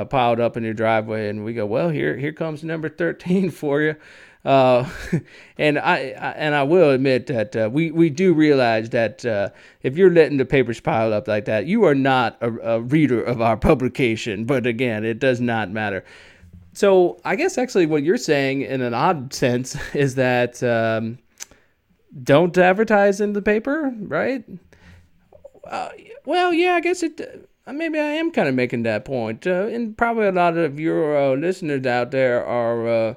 piled 0.09 0.39
up 0.39 0.57
in 0.57 0.63
your 0.63 0.73
driveway, 0.73 1.29
and 1.29 1.45
we 1.45 1.53
go, 1.53 1.67
well, 1.67 1.89
here 1.89 2.17
here 2.17 2.33
comes 2.33 2.63
number 2.63 2.89
thirteen 2.89 3.51
for 3.61 3.81
you. 3.83 3.95
Uh, 4.45 4.89
and 5.57 5.79
I, 5.79 5.99
and 6.35 6.53
I 6.53 6.63
will 6.63 6.89
admit 6.91 7.27
that 7.27 7.55
uh, 7.55 7.69
we 7.71 7.91
we 7.91 8.09
do 8.09 8.33
realize 8.33 8.89
that 8.89 9.25
uh, 9.25 9.49
if 9.83 9.97
you're 9.97 10.11
letting 10.11 10.37
the 10.37 10.45
papers 10.45 10.79
pile 10.79 11.13
up 11.13 11.27
like 11.27 11.45
that, 11.45 11.65
you 11.65 11.85
are 11.85 11.95
not 11.95 12.37
a, 12.41 12.51
a, 12.59 12.81
reader 12.81 13.23
of 13.23 13.41
our 13.41 13.57
publication. 13.69 14.45
But 14.45 14.67
again, 14.67 15.05
it 15.05 15.19
does 15.19 15.39
not 15.39 15.71
matter. 15.71 16.03
So 16.73 17.19
I 17.23 17.35
guess 17.35 17.57
actually 17.57 17.85
what 17.85 18.03
you're 18.03 18.17
saying 18.17 18.63
in 18.63 18.81
an 18.81 18.93
odd 18.93 19.33
sense 19.33 19.77
is 19.93 20.15
that 20.15 20.61
um, 20.63 21.19
don't 22.23 22.57
advertise 22.57 23.21
in 23.21 23.33
the 23.33 23.41
paper, 23.41 23.93
right? 23.99 24.43
Uh, 25.63 25.89
well, 26.25 26.53
yeah, 26.53 26.73
I 26.73 26.81
guess 26.81 27.03
it. 27.03 27.49
Uh, 27.65 27.71
maybe 27.71 27.97
I 27.97 28.03
am 28.03 28.31
kind 28.31 28.49
of 28.49 28.55
making 28.55 28.83
that 28.83 29.05
point, 29.05 29.47
uh, 29.47 29.67
and 29.67 29.97
probably 29.97 30.27
a 30.27 30.33
lot 30.33 30.57
of 30.57 30.81
your 30.81 31.17
uh, 31.17 31.35
listeners 31.37 31.85
out 31.85 32.11
there 32.11 32.45
are 32.45 32.87
uh, 32.87 33.13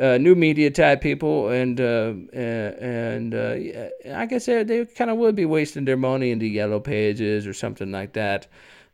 uh, 0.00 0.18
new 0.18 0.34
media 0.34 0.70
type 0.70 1.00
people, 1.00 1.48
and 1.48 1.78
and 1.80 3.34
I 3.34 4.26
guess 4.26 4.46
they 4.46 4.62
they 4.62 4.84
kind 4.86 5.10
of 5.10 5.18
would 5.18 5.34
be 5.34 5.46
wasting 5.46 5.84
their 5.84 5.96
money 5.96 6.30
into 6.30 6.46
yellow 6.46 6.80
pages 6.80 7.46
or 7.46 7.54
something 7.54 7.90
like 7.90 8.12
that. 8.14 8.46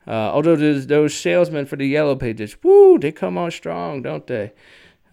although 0.06 0.56
those 0.56 1.14
salesmen 1.14 1.66
for 1.66 1.76
the 1.76 1.87
yellow 1.87 2.16
pages, 2.16 2.56
woo, 2.62 2.99
they 2.99 3.12
come 3.12 3.38
on 3.38 3.50
strong, 3.50 4.02
don't 4.02 4.26
they? 4.26 4.52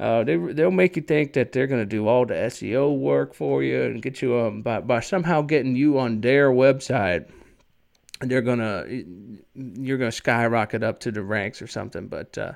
Uh, 0.02 0.24
they 0.24 0.36
they'll 0.36 0.72
make 0.72 0.96
you 0.96 1.02
think 1.04 1.34
that 1.34 1.52
they're 1.52 1.68
gonna 1.68 1.86
do 1.86 2.08
all 2.08 2.26
the 2.26 2.34
SEO 2.34 2.98
work 2.98 3.36
for 3.36 3.62
you 3.62 3.84
and 3.84 4.02
get 4.02 4.20
you 4.20 4.36
um 4.36 4.64
by 4.64 4.82
by 4.82 5.00
somehow 5.00 5.44
getting 5.44 5.76
you 5.76 6.00
on 6.00 6.22
their 6.22 6.50
website. 6.50 7.30
They're 8.20 8.42
gonna 8.42 8.84
you're 9.54 10.00
gonna 10.00 10.12
skyrocket 10.12 10.82
up 10.82 11.02
to 11.02 11.12
the 11.12 11.22
ranks 11.22 11.62
or 11.62 11.68
something. 11.68 12.08
But 12.08 12.36
uh, 12.36 12.54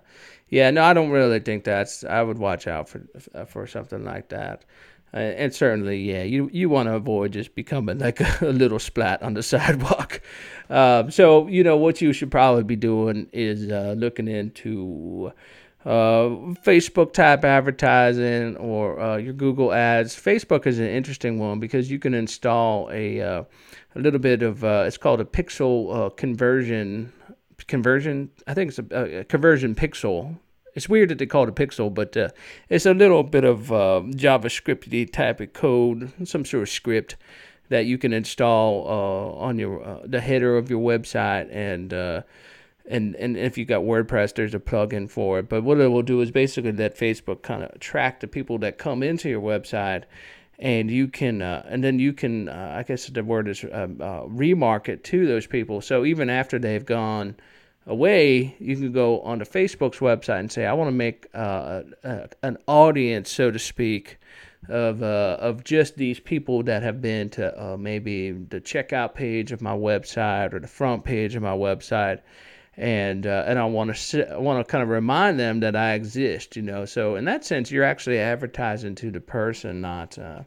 yeah, 0.50 0.70
no, 0.72 0.84
I 0.84 0.94
don't 0.94 1.10
really 1.10 1.40
think 1.40 1.64
that's. 1.64 2.04
I 2.04 2.22
would 2.22 2.38
watch 2.38 2.68
out 2.68 2.90
for 2.90 3.02
for 3.48 3.68
something 3.68 4.04
like 4.04 4.30
that. 4.30 4.66
Uh, 5.14 5.18
and 5.18 5.54
certainly, 5.54 5.98
yeah, 5.98 6.24
you 6.24 6.50
you 6.52 6.70
want 6.70 6.88
to 6.88 6.94
avoid 6.94 7.32
just 7.32 7.56
becoming 7.56 8.00
like 8.00 8.20
a, 8.20 8.38
a 8.42 8.52
little 8.52 8.80
splat 8.80 9.24
on 9.24 9.34
the 9.34 9.44
sidewalk. 9.54 10.22
Um, 10.70 11.10
so 11.10 11.48
you 11.48 11.64
know 11.64 11.78
what 11.78 12.02
you 12.02 12.14
should 12.14 12.32
probably 12.32 12.64
be 12.64 12.75
doing 12.75 13.28
is 13.32 13.72
uh, 13.72 13.96
looking 13.98 14.28
into 14.28 15.32
uh, 15.86 16.54
Facebook 16.66 17.14
type 17.14 17.46
advertising 17.46 18.58
or 18.58 19.00
uh, 19.00 19.18
your 19.18 19.34
Google 19.34 19.72
ads. 19.72 20.16
Facebook 20.16 20.68
is 20.68 20.80
an 20.80 20.88
interesting 20.88 21.40
one 21.40 21.60
because 21.60 21.90
you 21.90 22.00
can 22.00 22.14
install 22.14 22.90
a 22.92 23.22
uh, 23.22 23.44
a 23.96 24.00
little 24.00 24.20
bit 24.20 24.44
of 24.44 24.64
uh, 24.64 24.84
it's 24.86 24.98
called 24.98 25.22
a 25.22 25.25
pixel 25.25 25.96
uh, 25.96 26.10
conversion 26.10 27.14
conversion. 27.68 28.30
I 28.48 28.54
think 28.54 28.70
it's 28.70 28.80
a, 28.80 29.20
a, 29.20 29.24
conversion 29.24 29.76
pixel. 29.76 30.38
It's 30.74 30.90
weird 30.90 31.10
that 31.10 31.20
they 31.20 31.26
call 31.26 31.44
it 31.44 31.50
a 31.50 31.52
pixel, 31.54 31.94
but 31.94 32.18
uh, 32.18 32.30
it's 32.70 32.86
a 32.86 32.94
little 32.94 33.24
bit 33.24 33.46
of 33.46 33.72
um, 33.72 34.14
JavaScripty 34.14 35.12
type 35.12 35.40
of 35.40 35.54
code, 35.54 36.12
some 36.28 36.44
sort 36.44 36.64
of 36.64 36.70
script 36.70 37.16
that 37.70 37.86
you 37.86 37.98
can 37.98 38.14
install 38.14 38.86
uh, 38.88 39.40
on 39.40 39.58
your 39.58 39.84
uh, 39.84 40.00
the 40.06 40.22
header 40.22 40.58
of 40.58 40.70
your 40.70 40.82
website 40.82 41.50
and 41.52 41.94
uh, 41.94 42.22
and 42.88 43.16
and 43.16 43.38
if 43.38 43.58
you've 43.58 43.68
got 43.68 43.82
WordPress, 43.82 44.36
there's 44.36 44.54
a 44.54 44.60
plugin 44.60 45.10
for 45.10 45.40
it. 45.40 45.50
But 45.50 45.64
what 45.64 45.80
it 45.80 45.88
will 45.88 46.04
do 46.04 46.22
is 46.22 46.32
basically 46.32 46.72
let 46.72 46.98
Facebook 46.98 47.42
kind 47.42 47.64
of 47.64 47.72
attract 47.72 48.22
the 48.22 48.28
people 48.28 48.60
that 48.60 48.78
come 48.78 49.02
into 49.02 49.30
your 49.30 49.42
website, 49.42 50.04
and 50.60 50.90
you 50.90 51.08
can 51.08 51.42
uh, 51.42 51.66
and 51.68 51.84
then 51.84 52.00
you 52.00 52.14
can 52.14 52.50
uh, 52.50 52.76
I 52.78 52.84
guess 52.84 53.08
the 53.08 53.24
word 53.24 53.48
is 53.48 53.64
uh, 53.64 53.88
uh 54.00 54.26
remarket 54.26 55.04
to 55.04 55.28
those 55.28 55.48
people. 55.48 55.82
So 55.82 56.06
even 56.06 56.30
after 56.30 56.60
they've 56.60 56.86
gone 56.86 57.36
away, 57.86 58.56
you 58.60 58.76
can 58.76 58.92
go 58.92 59.22
onto 59.22 59.46
Facebook's 59.46 60.00
website 60.00 60.40
and 60.40 60.52
say, 60.52 60.66
I 60.66 60.74
want 60.74 60.88
to 60.88 60.96
make 60.96 61.28
uh, 61.34 61.84
an 62.42 62.58
audience, 62.68 63.32
so 63.32 63.52
to 63.52 63.60
speak. 63.60 64.18
Of 64.68 65.04
uh, 65.04 65.38
of 65.40 65.64
just 65.64 65.96
these 65.96 66.20
people 66.20 66.64
that 66.64 66.82
have 66.82 67.00
been 67.00 67.30
to 67.32 67.78
maybe 67.78 68.32
the 68.32 68.60
checkout 68.60 69.14
page 69.14 69.52
of 69.52 69.62
my 69.62 69.74
website 69.74 70.54
or 70.54 70.60
the 70.60 70.68
front 70.68 71.04
page 71.04 71.36
of 71.36 71.44
my 71.44 71.52
website, 71.52 72.22
and 72.77 73.25
uh, 73.25 73.44
and 73.48 73.58
I 73.58 73.65
want 73.65 73.96
to 73.96 74.38
want 74.39 74.65
to 74.65 74.70
kind 74.70 74.84
of 74.84 74.89
remind 74.89 75.39
them 75.39 75.62
that 75.62 75.75
I 75.75 75.94
exist, 75.94 76.55
you 76.55 76.62
know. 76.62 76.86
So 76.86 77.15
in 77.15 77.25
that 77.25 77.46
sense, 77.46 77.72
you're 77.72 77.84
actually 77.84 78.20
advertising 78.20 78.96
to 78.96 79.12
the 79.12 79.22
person, 79.22 79.82
not 79.82 80.17
uh, 80.17 80.41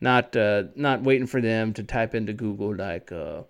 not 0.00 0.36
uh, 0.36 0.64
not 0.74 1.02
waiting 1.02 1.26
for 1.26 1.40
them 1.40 1.72
to 1.74 1.82
type 1.82 2.14
into 2.14 2.32
Google 2.32 2.76
like. 2.76 3.10
Uh, 3.10 3.42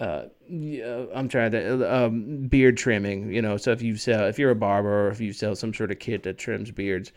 uh, 0.00 0.24
I'm 0.50 1.28
trying 1.28 1.52
to 1.52 1.94
um, 1.94 2.48
beard 2.48 2.76
trimming, 2.76 3.32
you 3.32 3.40
know. 3.40 3.56
So 3.56 3.70
if 3.70 3.80
you 3.80 3.96
sell, 3.96 4.26
if 4.26 4.38
you're 4.38 4.50
a 4.50 4.56
barber, 4.56 5.06
or 5.06 5.08
if 5.08 5.20
you 5.20 5.32
sell 5.32 5.54
some 5.54 5.72
sort 5.72 5.92
of 5.92 6.00
kit 6.00 6.24
that 6.24 6.36
trims 6.36 6.72
beards, 6.72 7.12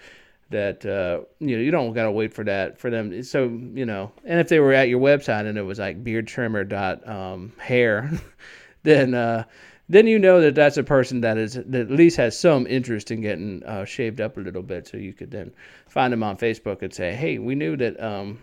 that 0.52 0.86
uh, 0.86 1.26
you 1.40 1.58
know 1.58 1.62
you 1.62 1.72
don't 1.72 1.94
gotta 1.94 2.12
wait 2.12 2.34
for 2.34 2.44
that 2.44 2.78
for 2.78 2.90
them. 2.90 3.24
So 3.24 3.46
you 3.46 3.86
know, 3.86 4.12
and 4.24 4.40
if 4.40 4.48
they 4.48 4.60
were 4.60 4.74
at 4.74 4.90
your 4.90 5.00
website 5.00 5.48
and 5.48 5.58
it 5.58 5.64
was 5.64 5.80
like 5.80 6.04
beard 6.04 6.28
trimmer 6.28 6.64
dot 6.64 7.06
um, 7.08 7.52
hair, 7.58 8.12
then 8.84 9.14
uh, 9.14 9.44
then 9.90 10.08
you 10.08 10.20
know 10.20 10.42
that 10.42 10.56
that's 10.56 10.78
a 10.78 10.84
person 10.84 11.22
that 11.22 11.38
is 11.38 11.54
that 11.54 11.76
at 11.76 11.92
least 11.92 12.18
has 12.18 12.38
some 12.38 12.68
interest 12.68 13.12
in 13.12 13.22
getting 13.22 13.64
uh, 13.64 13.86
shaved 13.86 14.20
up 14.20 14.38
a 14.38 14.40
little 14.40 14.64
bit. 14.64 14.88
So 14.88 14.98
you 14.98 15.14
could 15.14 15.32
then 15.32 15.54
find 15.88 16.12
them 16.12 16.24
on 16.24 16.38
Facebook 16.38 16.82
and 16.82 16.94
say, 16.94 17.14
"Hey, 17.14 17.38
we 17.38 17.56
knew 17.56 17.78
that 17.78 18.02
um, 18.02 18.40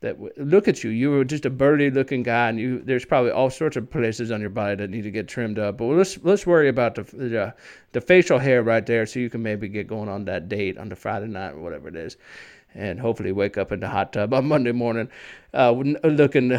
that 0.00 0.14
w- 0.14 0.32
look 0.36 0.68
at 0.68 0.84
you. 0.84 0.90
You 0.90 1.10
were 1.10 1.24
just 1.24 1.46
a 1.46 1.50
birdy 1.50 1.90
looking 1.90 2.22
guy, 2.22 2.50
and 2.50 2.60
you 2.60 2.80
there's 2.80 3.06
probably 3.06 3.30
all 3.30 3.48
sorts 3.48 3.76
of 3.76 3.90
places 3.90 4.30
on 4.30 4.40
your 4.40 4.50
body 4.50 4.76
that 4.76 4.90
need 4.90 5.02
to 5.02 5.10
get 5.10 5.28
trimmed 5.28 5.58
up. 5.58 5.78
But 5.78 5.86
let's 5.86 6.18
let's 6.22 6.46
worry 6.46 6.68
about 6.68 6.94
the 6.96 7.02
the, 7.04 7.42
uh, 7.42 7.50
the 7.92 8.00
facial 8.00 8.38
hair 8.38 8.62
right 8.62 8.84
there, 8.84 9.06
so 9.06 9.18
you 9.18 9.30
can 9.30 9.42
maybe 9.42 9.68
get 9.68 9.86
going 9.86 10.10
on 10.10 10.26
that 10.26 10.48
date 10.48 10.76
on 10.76 10.90
the 10.90 10.96
Friday 10.96 11.28
night 11.28 11.52
or 11.52 11.60
whatever 11.60 11.88
it 11.88 11.96
is." 11.96 12.16
And 12.74 13.00
hopefully 13.00 13.32
wake 13.32 13.58
up 13.58 13.72
in 13.72 13.80
the 13.80 13.88
hot 13.88 14.12
tub 14.12 14.32
on 14.34 14.46
Monday 14.46 14.72
morning, 14.72 15.08
uh, 15.54 15.70
looking 15.70 16.58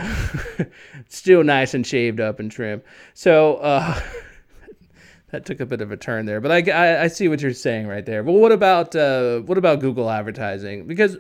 still 1.08 1.43
nice 1.43 1.74
and 1.74 1.86
shaved 1.86 2.20
up 2.20 2.39
and 2.39 2.51
trim. 2.51 2.82
So 3.13 3.55
uh, 3.55 4.00
that 5.32 5.46
took 5.46 5.60
a 5.60 5.65
bit 5.65 5.82
of 5.82 5.91
a 5.91 5.98
turn 5.98 6.25
there, 6.25 6.41
but 6.41 6.51
I, 6.51 6.72
I, 6.72 7.03
I, 7.03 7.08
see 7.08 7.27
what 7.27 7.41
you're 7.41 7.53
saying 7.53 7.88
right 7.88 8.05
there. 8.05 8.24
But 8.24 8.34
what 8.34 8.51
about 8.51 8.96
uh, 8.96 9.39
what 9.41 9.58
about 9.58 9.79
Google 9.79 10.10
advertising? 10.10 10.88
Because 10.88 11.17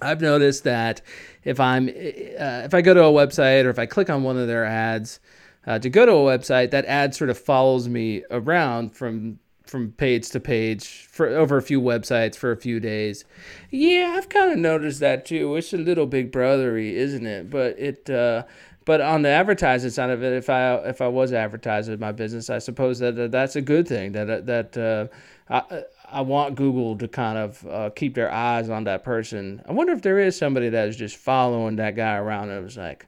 I've 0.00 0.20
noticed 0.20 0.64
that 0.64 1.00
if 1.44 1.60
I'm 1.60 1.88
uh, 1.88 2.62
if 2.64 2.74
I 2.74 2.82
go 2.82 2.94
to 2.94 3.04
a 3.04 3.12
website 3.12 3.64
or 3.64 3.70
if 3.70 3.78
I 3.78 3.86
click 3.86 4.10
on 4.10 4.22
one 4.22 4.38
of 4.38 4.48
their 4.48 4.64
ads. 4.64 5.20
Uh, 5.64 5.78
to 5.78 5.88
go 5.88 6.04
to 6.04 6.10
a 6.10 6.38
website, 6.38 6.72
that 6.72 6.84
ad 6.86 7.14
sort 7.14 7.30
of 7.30 7.38
follows 7.38 7.88
me 7.88 8.24
around 8.32 8.90
from 8.96 9.38
from 9.72 9.90
page 9.92 10.28
to 10.28 10.38
page 10.38 11.08
for 11.10 11.26
over 11.28 11.56
a 11.56 11.62
few 11.62 11.80
websites 11.80 12.36
for 12.36 12.52
a 12.52 12.56
few 12.56 12.78
days. 12.78 13.24
Yeah, 13.70 14.14
I've 14.16 14.28
kind 14.28 14.52
of 14.52 14.58
noticed 14.58 15.00
that 15.00 15.24
too. 15.24 15.56
It's 15.56 15.72
a 15.72 15.78
little 15.78 16.06
big 16.06 16.30
brothery, 16.30 16.92
isn't 16.92 17.26
it? 17.26 17.48
But 17.48 17.78
it 17.78 18.10
uh, 18.10 18.44
but 18.84 19.00
on 19.00 19.22
the 19.22 19.30
advertising 19.30 19.90
side 19.90 20.10
of 20.10 20.22
it, 20.22 20.34
if 20.34 20.50
I 20.50 20.74
if 20.74 21.00
I 21.00 21.08
was 21.08 21.32
advertising 21.32 21.98
my 21.98 22.12
business, 22.12 22.50
I 22.50 22.58
suppose 22.58 22.98
that 22.98 23.32
that's 23.32 23.56
a 23.56 23.62
good 23.62 23.88
thing. 23.88 24.12
That 24.12 24.46
that 24.46 24.76
uh, 24.76 25.06
I 25.48 25.84
I 26.12 26.20
want 26.20 26.56
Google 26.56 26.98
to 26.98 27.08
kind 27.08 27.38
of 27.38 27.66
uh, 27.66 27.90
keep 27.96 28.14
their 28.14 28.30
eyes 28.30 28.68
on 28.68 28.84
that 28.84 29.02
person. 29.04 29.62
I 29.66 29.72
wonder 29.72 29.94
if 29.94 30.02
there 30.02 30.18
is 30.18 30.36
somebody 30.36 30.68
that 30.68 30.88
is 30.88 30.96
just 30.96 31.16
following 31.16 31.76
that 31.76 31.96
guy 31.96 32.16
around 32.16 32.50
and 32.50 32.62
was 32.62 32.76
like, 32.76 33.06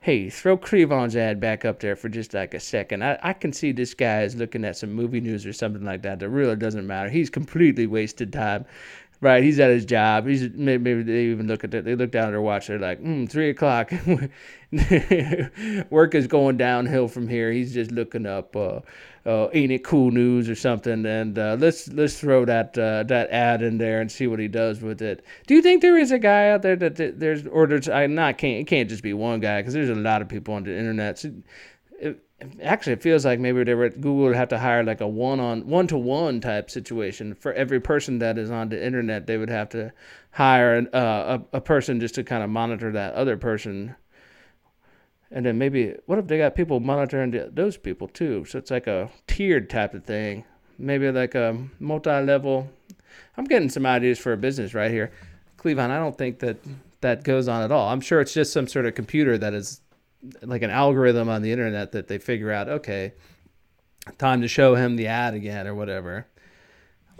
hey, 0.00 0.30
throw 0.30 0.56
Cleavon's 0.56 1.16
ad 1.16 1.40
back 1.40 1.64
up 1.64 1.80
there 1.80 1.96
for 1.96 2.08
just 2.08 2.32
like 2.32 2.54
a 2.54 2.60
second. 2.60 3.02
I, 3.02 3.18
I 3.22 3.32
can 3.32 3.52
see 3.52 3.72
this 3.72 3.94
guy 3.94 4.22
is 4.22 4.36
looking 4.36 4.64
at 4.64 4.76
some 4.76 4.92
movie 4.92 5.20
news 5.20 5.44
or 5.44 5.52
something 5.52 5.84
like 5.84 6.02
that. 6.02 6.20
That 6.20 6.28
really 6.28 6.56
doesn't 6.56 6.86
matter. 6.86 7.10
He's 7.10 7.30
completely 7.30 7.86
wasted 7.86 8.32
time. 8.32 8.64
Right, 9.20 9.42
he's 9.42 9.58
at 9.58 9.70
his 9.70 9.84
job. 9.84 10.28
He's 10.28 10.48
maybe 10.54 11.02
they 11.02 11.24
even 11.24 11.48
look 11.48 11.64
at 11.64 11.74
it. 11.74 11.84
They 11.84 11.96
look 11.96 12.12
down 12.12 12.28
at 12.28 12.30
their 12.30 12.40
watch. 12.40 12.68
They're 12.68 12.78
like, 12.78 13.02
mm, 13.02 13.28
three 13.28 13.50
o'clock. 13.50 13.90
Work 15.90 16.14
is 16.14 16.28
going 16.28 16.56
downhill 16.56 17.08
from 17.08 17.26
here. 17.26 17.50
He's 17.50 17.74
just 17.74 17.90
looking 17.90 18.26
up, 18.26 18.54
uh, 18.54 18.80
uh, 19.26 19.48
ain't 19.52 19.72
it 19.72 19.82
cool 19.82 20.12
news 20.12 20.48
or 20.48 20.54
something? 20.54 21.04
And 21.04 21.36
uh, 21.36 21.56
let's 21.58 21.88
let's 21.88 22.20
throw 22.20 22.44
that 22.44 22.78
uh, 22.78 23.02
that 23.04 23.30
ad 23.30 23.60
in 23.62 23.78
there 23.78 24.00
and 24.00 24.12
see 24.12 24.28
what 24.28 24.38
he 24.38 24.46
does 24.46 24.82
with 24.82 25.02
it. 25.02 25.24
Do 25.48 25.54
you 25.54 25.62
think 25.62 25.82
there 25.82 25.98
is 25.98 26.12
a 26.12 26.18
guy 26.20 26.50
out 26.50 26.62
there 26.62 26.76
that, 26.76 26.94
that 26.96 27.18
there's 27.18 27.44
orders? 27.48 27.88
I 27.88 28.06
not 28.06 28.38
can't 28.38 28.60
it 28.60 28.68
can't 28.68 28.88
just 28.88 29.02
be 29.02 29.14
one 29.14 29.40
guy 29.40 29.60
because 29.60 29.74
there's 29.74 29.90
a 29.90 29.96
lot 29.96 30.22
of 30.22 30.28
people 30.28 30.54
on 30.54 30.62
the 30.62 30.78
internet. 30.78 31.18
So, 31.18 31.32
actually 32.62 32.92
it 32.92 33.02
feels 33.02 33.24
like 33.24 33.40
maybe 33.40 33.64
they 33.64 33.74
were 33.74 33.88
Google 33.88 34.26
would 34.26 34.36
have 34.36 34.48
to 34.50 34.58
hire 34.58 34.84
like 34.84 35.00
a 35.00 35.08
one 35.08 35.40
on 35.40 35.66
one 35.66 35.86
to 35.88 35.98
one 35.98 36.40
type 36.40 36.70
situation 36.70 37.34
for 37.34 37.52
every 37.52 37.80
person 37.80 38.20
that 38.20 38.38
is 38.38 38.50
on 38.50 38.68
the 38.68 38.84
internet. 38.84 39.26
They 39.26 39.36
would 39.36 39.50
have 39.50 39.68
to 39.70 39.92
hire 40.32 40.74
an, 40.76 40.88
uh, 40.92 41.40
a 41.52 41.56
a 41.56 41.60
person 41.60 42.00
just 42.00 42.14
to 42.14 42.24
kind 42.24 42.42
of 42.42 42.50
monitor 42.50 42.92
that 42.92 43.14
other 43.14 43.36
person. 43.36 43.96
And 45.30 45.44
then 45.44 45.58
maybe 45.58 45.94
what 46.06 46.18
if 46.18 46.26
they 46.26 46.38
got 46.38 46.54
people 46.54 46.80
monitoring 46.80 47.32
the, 47.32 47.50
those 47.52 47.76
people 47.76 48.08
too? 48.08 48.44
So 48.44 48.58
it's 48.58 48.70
like 48.70 48.86
a 48.86 49.10
tiered 49.26 49.68
type 49.68 49.94
of 49.94 50.04
thing. 50.04 50.44
Maybe 50.78 51.10
like 51.10 51.34
a 51.34 51.68
multi-level. 51.80 52.70
I'm 53.36 53.44
getting 53.44 53.68
some 53.68 53.84
ideas 53.84 54.18
for 54.18 54.32
a 54.32 54.36
business 54.36 54.74
right 54.74 54.90
here, 54.90 55.10
Cleavon. 55.58 55.90
I 55.90 55.98
don't 55.98 56.16
think 56.16 56.38
that 56.38 56.58
that 57.00 57.24
goes 57.24 57.48
on 57.48 57.62
at 57.62 57.72
all. 57.72 57.88
I'm 57.88 58.00
sure 58.00 58.20
it's 58.20 58.32
just 58.32 58.52
some 58.52 58.68
sort 58.68 58.86
of 58.86 58.94
computer 58.94 59.36
that 59.38 59.54
is 59.54 59.80
like 60.42 60.62
an 60.62 60.70
algorithm 60.70 61.28
on 61.28 61.42
the 61.42 61.52
internet 61.52 61.92
that 61.92 62.08
they 62.08 62.18
figure 62.18 62.50
out, 62.50 62.68
okay, 62.68 63.12
time 64.18 64.40
to 64.40 64.48
show 64.48 64.74
him 64.74 64.96
the 64.96 65.06
ad 65.06 65.34
again 65.34 65.66
or 65.66 65.74
whatever. 65.74 66.26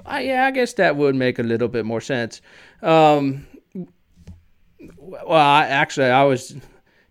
I, 0.06 0.20
yeah, 0.22 0.46
I 0.46 0.50
guess 0.50 0.74
that 0.74 0.96
would 0.96 1.14
make 1.14 1.38
a 1.38 1.42
little 1.42 1.68
bit 1.68 1.84
more 1.84 2.00
sense. 2.00 2.40
Um, 2.82 3.46
well, 4.96 5.32
I, 5.32 5.66
actually, 5.66 6.06
I 6.06 6.24
was. 6.24 6.56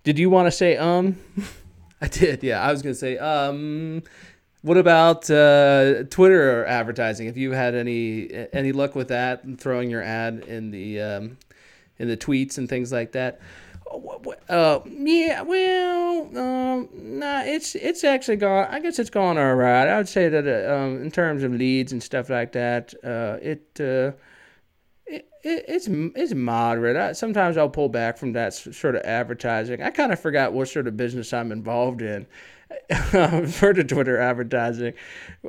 Did 0.03 0.17
you 0.17 0.29
want 0.29 0.47
to 0.47 0.51
say 0.51 0.77
um? 0.77 1.17
I 2.01 2.07
did. 2.07 2.43
Yeah, 2.43 2.61
I 2.61 2.71
was 2.71 2.81
gonna 2.81 2.95
say 2.95 3.17
um. 3.17 4.03
What 4.61 4.77
about 4.77 5.29
uh, 5.29 6.03
Twitter 6.09 6.65
advertising? 6.65 7.27
Have 7.27 7.37
you 7.37 7.51
had 7.51 7.75
any 7.75 8.47
any 8.53 8.71
luck 8.71 8.95
with 8.95 9.09
that? 9.09 9.43
And 9.43 9.59
throwing 9.59 9.89
your 9.89 10.01
ad 10.01 10.45
in 10.47 10.71
the 10.71 11.01
um, 11.01 11.37
in 11.99 12.07
the 12.07 12.17
tweets 12.17 12.57
and 12.57 12.67
things 12.67 12.91
like 12.91 13.11
that. 13.13 13.39
Uh, 14.49 14.79
yeah, 14.85 15.41
well, 15.41 16.37
um, 16.37 16.89
nah, 16.93 17.41
it's 17.41 17.75
it's 17.75 18.03
actually 18.03 18.37
gone. 18.37 18.67
I 18.69 18.79
guess 18.79 18.99
it's 18.99 19.09
gone 19.09 19.37
all 19.37 19.55
right. 19.55 19.87
I 19.87 19.97
would 19.97 20.07
say 20.09 20.29
that 20.29 20.47
uh, 20.47 20.73
um, 20.73 21.01
in 21.01 21.11
terms 21.11 21.43
of 21.43 21.51
leads 21.53 21.91
and 21.91 22.01
stuff 22.01 22.29
like 22.29 22.51
that, 22.53 22.93
uh, 23.03 23.37
it, 23.41 23.65
uh, 23.79 24.11
it, 25.05 25.27
it 25.43 25.65
it's 25.67 25.87
it's 25.87 26.33
moderate. 26.33 26.97
I, 26.97 27.11
sometimes 27.13 27.57
I'll 27.57 27.69
pull 27.69 27.89
back 27.89 28.17
from 28.17 28.33
that 28.33 28.53
sort 28.53 28.95
of 28.95 29.03
advertising. 29.03 29.81
I 29.81 29.89
kind 29.89 30.11
of 30.11 30.19
forgot 30.19 30.53
what 30.53 30.69
sort 30.69 30.87
of 30.87 30.97
business 30.97 31.33
I'm 31.33 31.51
involved 31.51 32.01
in. 32.01 32.27
for 32.89 33.73
the 33.73 33.85
Twitter 33.87 34.17
advertising. 34.17 34.93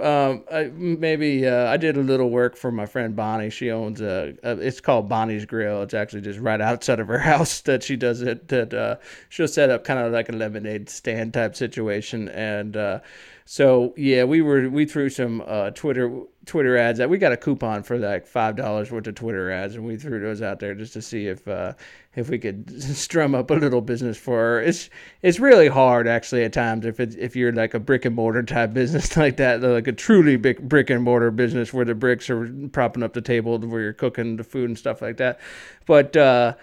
Um, 0.01 0.45
I, 0.53 0.71
maybe 0.75 1.47
uh, 1.47 1.67
I 1.67 1.77
did 1.77 1.97
a 1.97 2.01
little 2.01 2.31
work 2.31 2.57
for 2.57 2.71
my 2.71 2.87
friend 2.87 3.15
Bonnie. 3.17 3.51
She 3.51 3.71
owns 3.71 4.01
a, 4.01 4.35
a, 4.43 4.59
it's 4.59 4.81
called 4.81 5.09
Bonnie's 5.09 5.45
Grill. 5.45 5.83
It's 5.83 5.95
actually 5.95 6.23
just 6.23 6.39
right 6.39 6.61
outside 6.61 7.01
of 7.01 7.09
her 7.09 7.19
house 7.33 7.61
that 7.63 7.83
she 7.83 7.97
does 7.97 8.23
it. 8.23 8.49
That 8.49 8.73
uh, 8.75 8.97
she'll 9.29 9.49
set 9.49 9.71
up 9.71 9.85
kind 9.85 9.99
of 9.99 10.13
like 10.13 10.29
a 10.29 10.33
lemonade 10.33 10.89
stand 10.89 11.35
type 11.35 11.57
situation, 11.57 12.29
and 12.29 12.77
uh, 12.77 13.01
so 13.45 13.95
yeah, 13.97 14.25
we 14.25 14.43
were 14.43 14.69
we 14.69 14.85
threw 14.85 15.09
some 15.09 15.43
uh, 15.47 15.71
Twitter 15.71 16.23
Twitter 16.49 16.77
ads 16.77 16.99
that 16.99 17.11
we 17.11 17.19
got 17.19 17.31
a 17.31 17.37
coupon 17.37 17.83
for 17.83 17.99
like 17.99 18.27
five 18.27 18.57
dollars 18.57 18.91
worth 18.91 19.07
of 19.07 19.15
Twitter 19.15 19.51
ads, 19.51 19.75
and 19.75 19.85
we 19.85 19.97
threw 19.97 20.19
those 20.19 20.43
out 20.43 20.59
there 20.59 20.75
just 20.75 20.95
to 20.95 21.03
see 21.03 21.27
if 21.27 21.47
uh, 21.47 21.75
if 22.17 22.29
we 22.31 22.39
could 22.39 22.83
strum 22.97 23.35
up 23.35 23.51
a 23.51 23.55
little 23.55 23.83
business 23.83 24.17
for 24.17 24.39
her. 24.39 24.63
It's 24.63 24.89
it's 25.23 25.39
really 25.39 25.69
hard 25.69 26.09
actually 26.09 26.43
at 26.45 26.53
times 26.55 26.87
if 26.87 26.99
it's 26.99 27.15
if 27.17 27.37
you're 27.37 27.53
like 27.53 27.75
a 27.75 27.79
brick 27.79 28.07
and 28.07 28.17
mortar 28.17 28.43
type 28.43 28.73
business 28.75 29.17
like 29.17 29.37
that, 29.37 29.61
like 29.61 29.87
a 29.87 29.93
truly 29.93 30.37
big 30.37 30.67
brick 30.69 30.91
and 30.91 31.03
mortar 31.03 31.31
business 31.31 31.73
where 31.73 31.85
the 31.85 31.95
bricks 31.95 32.31
are 32.31 32.51
propping 32.73 33.03
up 33.03 33.13
the 33.13 33.21
table 33.21 33.59
where 33.59 33.83
you're 33.83 33.93
cooking 33.93 34.37
the 34.37 34.45
food 34.45 34.71
and 34.71 34.79
stuff 34.79 35.03
like 35.03 35.19
that. 35.19 35.39
But 35.87 36.17
uh, 36.17 36.55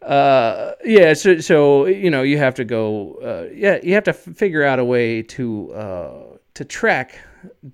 uh, 0.00 0.72
yeah, 0.84 1.12
so 1.12 1.38
so 1.38 1.86
you 1.86 2.10
know 2.10 2.22
you 2.22 2.38
have 2.38 2.54
to 2.54 2.64
go. 2.64 3.14
Uh, 3.22 3.52
yeah, 3.54 3.78
you 3.82 3.92
have 3.92 4.04
to 4.04 4.14
figure 4.14 4.64
out 4.64 4.78
a 4.78 4.84
way 4.84 5.22
to 5.22 5.72
uh, 5.72 6.22
to 6.54 6.64
track 6.64 7.18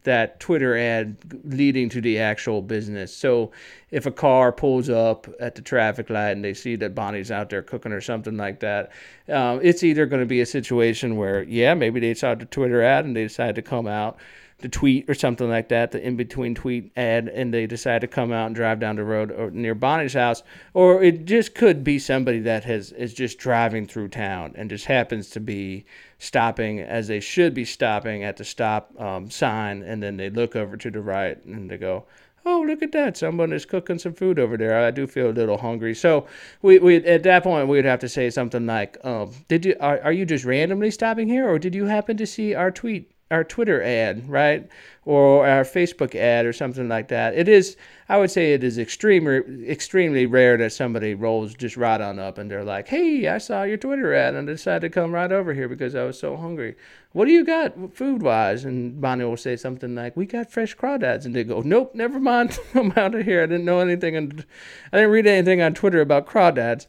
that 0.05 0.41
Twitter 0.41 0.77
ad 0.77 1.17
leading 1.45 1.89
to 1.91 2.01
the 2.01 2.19
actual 2.19 2.63
business. 2.63 3.15
So 3.15 3.53
if 3.91 4.07
a 4.07 4.11
car 4.11 4.53
pulls 4.53 4.89
up 4.89 5.29
at 5.41 5.55
the 5.55 5.63
traffic 5.63 6.11
light 6.11 6.31
and 6.31 6.45
they 6.45 6.55
see 6.55 6.77
that 6.77 6.95
Bonnie's 6.95 7.31
out 7.31 7.51
there 7.51 7.63
cooking 7.63 7.93
or 7.93 8.01
something 8.01 8.37
like 8.37 8.61
that, 8.61 8.91
um, 9.29 9.61
it's 9.63 9.83
either 9.83 10.07
going 10.07 10.21
to 10.21 10.27
be 10.27 10.41
a 10.41 10.47
situation 10.47 11.17
where, 11.17 11.43
yeah, 11.43 11.75
maybe 11.75 12.01
they 12.01 12.15
saw 12.15 12.35
the 12.35 12.45
Twitter 12.45 12.83
ad 12.83 13.05
and 13.05 13.17
they 13.17 13.25
decide 13.25 13.55
to 13.57 13.63
come 13.63 13.87
out 13.87 14.19
the 14.61 14.69
tweet 14.69 15.09
or 15.09 15.15
something 15.15 15.49
like 15.49 15.69
that, 15.69 15.93
the 15.93 16.03
in 16.03 16.17
between 16.17 16.55
tweet 16.55 16.93
ad, 16.97 17.29
and 17.29 17.53
they 17.53 17.67
decide 17.67 18.01
to 18.01 18.07
come 18.07 18.33
out 18.33 18.47
and 18.47 18.55
drive 18.55 18.81
down 18.81 18.97
the 18.97 19.05
road 19.05 19.31
or 19.31 19.51
near 19.51 19.75
Bonnie's 19.75 20.15
house, 20.15 20.43
or 20.75 21.03
it 21.03 21.25
just 21.25 21.55
could 21.55 21.85
be 21.85 21.99
somebody 21.99 22.41
that 22.41 22.65
has 22.65 22.93
is 22.93 23.15
just 23.15 23.39
driving 23.39 23.87
through 23.87 24.09
town 24.09 24.53
and 24.57 24.71
just 24.71 24.87
happens 24.87 25.31
to 25.31 25.41
be 25.41 25.85
stopping 26.19 26.81
as 26.81 27.09
they 27.09 27.21
should 27.21 27.55
be 27.55 27.65
stopping 27.65 28.25
at 28.25 28.37
the 28.37 28.45
stop 28.45 28.93
um, 29.01 29.31
sign, 29.31 29.83
and 29.83 30.03
then 30.03 30.17
they 30.17 30.31
look 30.31 30.57
over 30.57 30.77
to 30.77 30.91
the 30.91 31.01
right 31.01 31.45
and 31.45 31.71
they 31.71 31.77
go, 31.77 32.05
oh 32.47 32.61
look 32.67 32.83
at 32.83 32.93
that. 32.93 33.17
Someone 33.17 33.53
is 33.53 33.67
cooking 33.67 33.99
some 33.99 34.15
food 34.15 34.39
over 34.39 34.57
there. 34.57 34.85
I 34.85 34.91
do 34.91 35.07
feel 35.07 35.31
a 35.31 35.33
little 35.33 35.59
hungry. 35.59 35.95
So 35.95 36.27
we, 36.63 36.79
we 36.79 36.97
at 36.97 37.23
that 37.25 37.43
point 37.43 37.69
we 37.69 37.77
would 37.77 37.85
have 37.85 38.01
to 38.01 38.09
say 38.09 38.31
something 38.31 38.67
like 38.67 38.97
um, 39.05 39.33
did 39.49 39.65
you 39.65 39.77
are, 39.81 40.01
are 40.01 40.13
you 40.13 40.25
just 40.25 40.45
randomly 40.45 40.91
stopping 40.91 41.29
here 41.29 41.49
or 41.49 41.59
did 41.59 41.75
you 41.75 41.87
happen 41.87 42.17
to 42.17 42.27
see 42.27 42.55
our 42.55 42.71
tweet 42.71 43.11
our 43.31 43.45
Twitter 43.45 43.83
ad, 43.83 44.29
right? 44.29 44.69
Or 45.11 45.45
our 45.45 45.65
Facebook 45.65 46.15
ad 46.15 46.47
or 46.47 46.53
something 46.53 46.89
like 46.89 47.09
that. 47.09 47.35
It 47.35 47.49
is, 47.49 47.77
I 48.09 48.17
would 48.17 48.31
say 48.31 48.53
it 48.53 48.63
is 48.63 48.79
extremely, 48.79 49.69
extremely 49.69 50.25
rare 50.25 50.57
that 50.59 50.73
somebody 50.73 51.15
rolls 51.15 51.53
just 51.53 51.77
right 51.77 52.01
on 52.01 52.21
up 52.21 52.39
and 52.39 52.49
they're 52.49 52.63
like, 52.63 52.87
hey, 52.87 53.27
I 53.27 53.39
saw 53.39 53.65
your 53.65 53.77
Twitter 53.77 54.15
ad 54.15 54.37
and 54.37 54.49
I 54.49 54.53
decided 54.53 54.83
to 54.83 54.89
come 54.89 55.13
right 55.13 55.33
over 55.33 55.53
here 55.53 55.69
because 55.69 55.97
I 55.97 56.05
was 56.05 56.17
so 56.17 56.37
hungry. 56.37 56.77
What 57.11 57.25
do 57.25 57.33
you 57.33 57.45
got 57.45 57.75
food 57.93 58.23
wise? 58.23 58.65
And 58.65 59.01
Bonnie 59.01 59.25
will 59.25 59.37
say 59.37 59.57
something 59.57 59.97
like, 59.97 60.17
we 60.17 60.27
got 60.27 60.53
fresh 60.53 60.77
crawdads. 60.77 61.25
And 61.25 61.35
they 61.35 61.43
go, 61.43 61.61
nope, 61.61 61.93
never 61.93 62.21
mind. 62.21 62.57
I'm 62.77 62.93
out 62.93 63.17
of 63.17 63.25
here. 63.25 63.43
I 63.43 63.47
didn't 63.47 63.65
know 63.65 63.81
anything. 63.81 64.15
And 64.15 64.47
I 64.93 64.99
didn't 64.99 65.11
read 65.11 65.27
anything 65.27 65.61
on 65.61 65.75
Twitter 65.75 66.01
about 66.01 66.29
crawdads. 66.29 66.87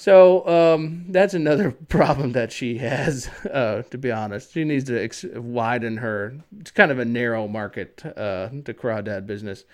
So 0.00 0.48
um, 0.48 1.04
that's 1.10 1.34
another 1.34 1.70
problem 1.88 2.32
that 2.32 2.52
she 2.52 2.78
has. 2.78 3.28
Uh, 3.44 3.82
to 3.90 3.98
be 3.98 4.10
honest, 4.10 4.54
she 4.54 4.64
needs 4.64 4.84
to 4.84 4.98
ex- 4.98 5.26
widen 5.34 5.98
her. 5.98 6.36
It's 6.58 6.70
kind 6.70 6.90
of 6.90 6.98
a 6.98 7.04
narrow 7.04 7.46
market, 7.46 7.59
uh, 7.66 8.48
the 8.64 8.74
crawdad 8.74 9.26
business, 9.26 9.64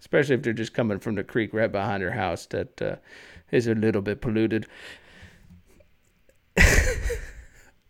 especially 0.00 0.34
if 0.34 0.42
they're 0.42 0.52
just 0.52 0.74
coming 0.74 0.98
from 0.98 1.14
the 1.14 1.24
creek 1.24 1.52
right 1.52 1.70
behind 1.70 2.02
her 2.02 2.12
house 2.12 2.46
that 2.46 2.80
uh, 2.82 2.96
is 3.50 3.66
a 3.66 3.74
little 3.74 4.02
bit 4.02 4.20
polluted. 4.20 4.66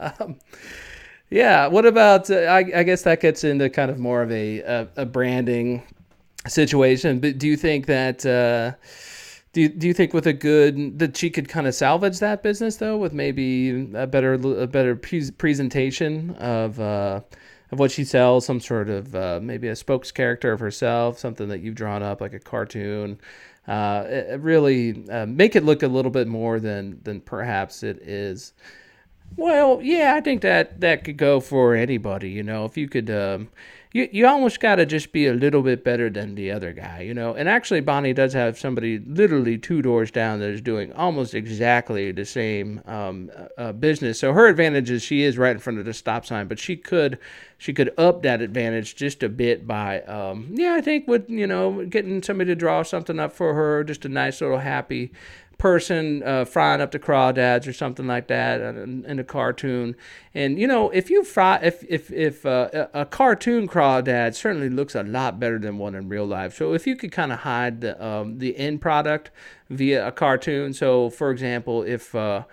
um, 0.00 0.38
yeah. 1.30 1.66
What 1.66 1.86
about? 1.86 2.30
Uh, 2.30 2.36
I, 2.36 2.58
I, 2.74 2.82
guess 2.82 3.02
that 3.02 3.20
gets 3.20 3.44
into 3.44 3.68
kind 3.70 3.90
of 3.90 3.98
more 3.98 4.22
of 4.22 4.30
a 4.30 4.60
a, 4.60 4.88
a 4.96 5.06
branding 5.06 5.82
situation. 6.46 7.20
But 7.20 7.38
do 7.38 7.46
you 7.46 7.56
think 7.56 7.86
that? 7.86 8.24
Uh, 8.24 8.72
do 9.52 9.62
you, 9.62 9.68
do 9.70 9.86
you 9.86 9.94
think 9.94 10.12
with 10.12 10.26
a 10.26 10.32
good 10.32 10.98
that 10.98 11.16
she 11.16 11.30
could 11.30 11.48
kind 11.48 11.66
of 11.66 11.74
salvage 11.74 12.18
that 12.18 12.42
business 12.42 12.76
though 12.76 12.98
with 12.98 13.12
maybe 13.12 13.90
a 13.94 14.06
better 14.06 14.34
a 14.34 14.66
better 14.66 14.94
pre- 14.94 15.30
presentation 15.32 16.30
of 16.36 16.78
uh, 16.78 17.20
of 17.70 17.78
what 17.78 17.90
she 17.90 18.04
sells, 18.04 18.46
some 18.46 18.60
sort 18.60 18.88
of 18.88 19.14
uh, 19.14 19.40
maybe 19.42 19.68
a 19.68 19.76
spokes 19.76 20.10
character 20.10 20.52
of 20.52 20.60
herself, 20.60 21.18
something 21.18 21.48
that 21.48 21.60
you've 21.60 21.74
drawn 21.74 22.02
up 22.02 22.20
like 22.20 22.32
a 22.32 22.38
cartoon. 22.38 23.20
Uh, 23.66 24.04
it, 24.08 24.40
really 24.40 25.04
uh, 25.10 25.26
make 25.26 25.54
it 25.54 25.62
look 25.62 25.82
a 25.82 25.88
little 25.88 26.10
bit 26.10 26.26
more 26.26 26.58
than 26.58 27.00
than 27.04 27.20
perhaps 27.20 27.82
it 27.82 27.98
is. 27.98 28.54
Well, 29.36 29.80
yeah, 29.82 30.14
I 30.14 30.22
think 30.22 30.40
that 30.42 30.80
that 30.80 31.04
could 31.04 31.18
go 31.18 31.40
for 31.40 31.74
anybody. 31.74 32.30
You 32.30 32.42
know, 32.42 32.64
if 32.64 32.76
you 32.76 32.88
could. 32.88 33.10
Um, 33.10 33.48
you 33.98 34.08
you 34.12 34.26
almost 34.26 34.60
got 34.60 34.76
to 34.76 34.86
just 34.86 35.12
be 35.12 35.26
a 35.26 35.34
little 35.34 35.62
bit 35.62 35.82
better 35.82 36.08
than 36.08 36.36
the 36.36 36.52
other 36.52 36.72
guy, 36.72 37.00
you 37.00 37.12
know. 37.12 37.34
And 37.34 37.48
actually, 37.48 37.80
Bonnie 37.80 38.12
does 38.12 38.32
have 38.32 38.58
somebody 38.58 39.00
literally 39.00 39.58
two 39.58 39.82
doors 39.82 40.10
down 40.10 40.38
that 40.38 40.50
is 40.50 40.60
doing 40.60 40.92
almost 40.92 41.34
exactly 41.34 42.12
the 42.12 42.24
same 42.24 42.80
um, 42.86 43.30
uh, 43.56 43.72
business. 43.72 44.20
So 44.20 44.32
her 44.32 44.46
advantage 44.46 44.90
is 44.90 45.02
she 45.02 45.22
is 45.22 45.36
right 45.36 45.50
in 45.50 45.58
front 45.58 45.80
of 45.80 45.84
the 45.84 45.92
stop 45.92 46.24
sign, 46.24 46.46
but 46.46 46.58
she 46.58 46.76
could 46.76 47.18
she 47.58 47.72
could 47.72 47.92
up 47.98 48.22
that 48.22 48.40
advantage 48.40 48.94
just 48.94 49.22
a 49.22 49.28
bit 49.28 49.66
by 49.66 50.02
um, 50.02 50.48
yeah, 50.52 50.74
I 50.74 50.80
think 50.80 51.08
with 51.08 51.28
you 51.28 51.46
know 51.46 51.84
getting 51.84 52.22
somebody 52.22 52.52
to 52.52 52.54
draw 52.54 52.84
something 52.84 53.18
up 53.18 53.32
for 53.32 53.54
her, 53.54 53.82
just 53.82 54.04
a 54.04 54.08
nice 54.08 54.40
little 54.40 54.58
happy 54.58 55.12
person 55.58 56.22
uh, 56.22 56.44
frying 56.44 56.80
up 56.80 56.92
the 56.92 56.98
crawdads 57.00 57.66
or 57.66 57.72
something 57.72 58.06
like 58.06 58.28
that 58.28 58.60
in, 58.60 59.04
in, 59.04 59.18
a 59.18 59.24
cartoon. 59.24 59.96
And 60.32 60.58
you 60.58 60.68
know, 60.68 60.88
if 60.90 61.10
you 61.10 61.24
fry, 61.24 61.58
if 61.62 61.84
if 61.88 62.12
if 62.12 62.46
uh, 62.46 62.86
a 62.94 63.04
cartoon 63.04 63.66
crawdad 63.68 64.36
certainly 64.36 64.70
looks 64.70 64.94
a 64.94 65.02
lot 65.02 65.40
better 65.40 65.58
than 65.58 65.78
one 65.78 65.96
in 65.96 66.08
real 66.08 66.26
life. 66.26 66.54
So 66.56 66.74
if 66.74 66.86
you 66.86 66.94
could 66.94 67.10
kind 67.10 67.32
of 67.32 67.40
hide 67.40 67.80
the 67.80 68.04
um, 68.04 68.38
the 68.38 68.56
end 68.56 68.80
product 68.80 69.32
via 69.68 70.06
a 70.06 70.12
cartoon. 70.12 70.72
So 70.72 71.10
for 71.10 71.32
example, 71.32 71.82
if 71.82 72.14
uh, 72.14 72.44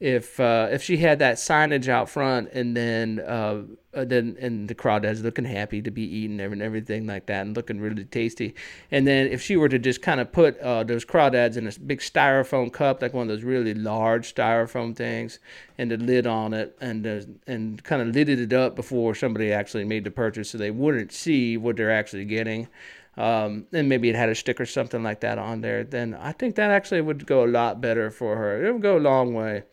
if 0.00 0.40
uh, 0.40 0.68
if 0.72 0.82
she 0.82 0.96
had 0.96 1.18
that 1.18 1.36
signage 1.36 1.86
out 1.86 2.08
front 2.08 2.50
and 2.52 2.74
then 2.74 3.20
uh, 3.20 3.62
uh, 3.92 4.04
then 4.04 4.34
and 4.40 4.66
the 4.66 4.74
crawdads 4.74 5.22
looking 5.22 5.44
happy 5.44 5.82
to 5.82 5.90
be 5.90 6.02
eaten 6.02 6.40
and 6.40 6.62
everything 6.62 7.06
like 7.06 7.26
that 7.26 7.42
and 7.42 7.54
looking 7.54 7.80
really 7.80 8.04
tasty. 8.04 8.54
And 8.90 9.06
then 9.06 9.26
if 9.26 9.42
she 9.42 9.58
were 9.58 9.68
to 9.68 9.78
just 9.78 10.00
kind 10.00 10.18
of 10.18 10.32
put 10.32 10.58
uh, 10.60 10.84
those 10.84 11.04
crawdads 11.04 11.58
in 11.58 11.66
a 11.66 11.72
big 11.80 12.00
styrofoam 12.00 12.72
cup 12.72 13.02
like 13.02 13.12
one 13.12 13.22
of 13.22 13.28
those 13.28 13.44
really 13.44 13.74
large 13.74 14.34
styrofoam 14.34 14.96
things 14.96 15.38
and 15.76 15.90
the 15.90 15.98
lid 15.98 16.26
on 16.26 16.54
it 16.54 16.76
and 16.80 17.06
uh, 17.06 17.20
and 17.46 17.84
kind 17.84 18.00
of 18.00 18.08
lidded 18.08 18.40
it 18.40 18.54
up 18.54 18.74
before 18.74 19.14
somebody 19.14 19.52
actually 19.52 19.84
made 19.84 20.04
the 20.04 20.10
purchase 20.10 20.50
so 20.50 20.56
they 20.56 20.70
wouldn't 20.70 21.12
see 21.12 21.58
what 21.58 21.76
they're 21.76 21.92
actually 21.92 22.24
getting 22.24 22.68
um, 23.16 23.66
and 23.72 23.88
maybe 23.88 24.08
it 24.08 24.14
had 24.14 24.28
a 24.28 24.34
stick 24.34 24.60
or 24.60 24.66
something 24.66 25.02
like 25.02 25.20
that 25.20 25.38
on 25.38 25.60
there, 25.60 25.84
then 25.84 26.14
I 26.14 26.32
think 26.32 26.56
that 26.56 26.70
actually 26.70 27.00
would 27.00 27.26
go 27.26 27.44
a 27.44 27.48
lot 27.48 27.80
better 27.80 28.10
for 28.10 28.36
her. 28.36 28.64
It 28.64 28.72
would 28.72 28.82
go 28.82 28.96
a 28.96 29.00
long 29.00 29.34
way. 29.34 29.64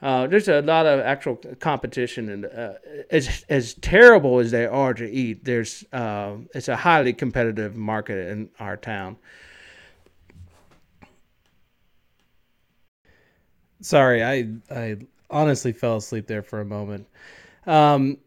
Uh, 0.00 0.26
there's 0.28 0.48
a 0.48 0.62
lot 0.62 0.86
of 0.86 1.00
actual 1.00 1.36
competition, 1.58 2.28
and 2.28 2.46
uh, 2.46 2.74
as 3.10 3.44
as 3.48 3.74
terrible 3.74 4.38
as 4.38 4.52
they 4.52 4.64
are 4.64 4.94
to 4.94 5.10
eat, 5.10 5.44
there's 5.44 5.84
uh, 5.92 6.36
it's 6.54 6.68
a 6.68 6.76
highly 6.76 7.12
competitive 7.12 7.74
market 7.74 8.28
in 8.28 8.48
our 8.60 8.76
town. 8.76 9.16
Sorry, 13.80 14.22
I 14.24 14.48
I 14.70 14.96
honestly 15.30 15.72
fell 15.72 15.96
asleep 15.96 16.26
there 16.26 16.42
for 16.42 16.60
a 16.60 16.64
moment. 16.64 17.06
Um, 17.66 18.18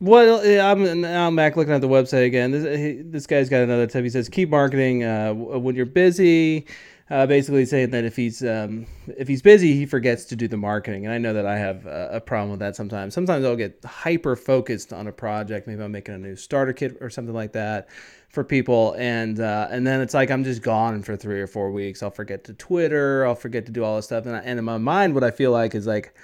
well, 0.00 0.40
I'm 0.60 1.04
I'm 1.04 1.36
back 1.36 1.56
looking 1.56 1.72
at 1.72 1.80
the 1.80 1.88
website 1.88 2.26
again. 2.26 2.50
This, 2.50 3.02
this 3.06 3.26
guy's 3.26 3.48
got 3.48 3.62
another 3.62 3.86
tip. 3.86 4.04
He 4.04 4.10
says, 4.10 4.28
"Keep 4.28 4.50
marketing 4.50 5.04
uh, 5.04 5.32
when 5.34 5.74
you're 5.74 5.86
busy. 5.86 6.66
uh, 7.08 7.26
basically 7.26 7.64
saying 7.64 7.90
that 7.90 8.04
if 8.04 8.16
he's 8.16 8.42
um, 8.42 8.86
if 9.06 9.28
he's 9.28 9.40
busy, 9.42 9.74
he 9.74 9.86
forgets 9.86 10.24
to 10.24 10.36
do 10.36 10.48
the 10.48 10.56
marketing. 10.56 11.04
And 11.04 11.14
I 11.14 11.18
know 11.18 11.32
that 11.34 11.46
I 11.46 11.56
have 11.56 11.86
a, 11.86 12.10
a 12.14 12.20
problem 12.20 12.50
with 12.50 12.60
that 12.60 12.74
sometimes. 12.74 13.14
Sometimes 13.14 13.44
I'll 13.44 13.56
get 13.56 13.84
hyper 13.84 14.34
focused 14.34 14.92
on 14.92 15.06
a 15.06 15.12
project. 15.12 15.68
Maybe 15.68 15.82
I'm 15.82 15.92
making 15.92 16.16
a 16.16 16.18
new 16.18 16.34
starter 16.34 16.72
kit 16.72 16.96
or 17.00 17.08
something 17.08 17.34
like 17.34 17.52
that 17.52 17.88
for 18.28 18.42
people, 18.42 18.94
and 18.98 19.38
uh, 19.38 19.68
and 19.70 19.86
then 19.86 20.00
it's 20.00 20.14
like 20.14 20.30
I'm 20.30 20.42
just 20.42 20.62
gone 20.62 21.02
for 21.02 21.16
three 21.16 21.40
or 21.40 21.46
four 21.46 21.70
weeks. 21.70 22.02
I'll 22.02 22.10
forget 22.10 22.42
to 22.44 22.54
Twitter. 22.54 23.24
I'll 23.24 23.36
forget 23.36 23.66
to 23.66 23.72
do 23.72 23.84
all 23.84 23.96
this 23.96 24.06
stuff, 24.06 24.26
and, 24.26 24.34
I, 24.34 24.40
and 24.40 24.58
in 24.58 24.64
my 24.64 24.78
mind, 24.78 25.14
what 25.14 25.24
I 25.24 25.30
feel 25.30 25.52
like 25.52 25.74
is 25.74 25.86
like. 25.86 26.14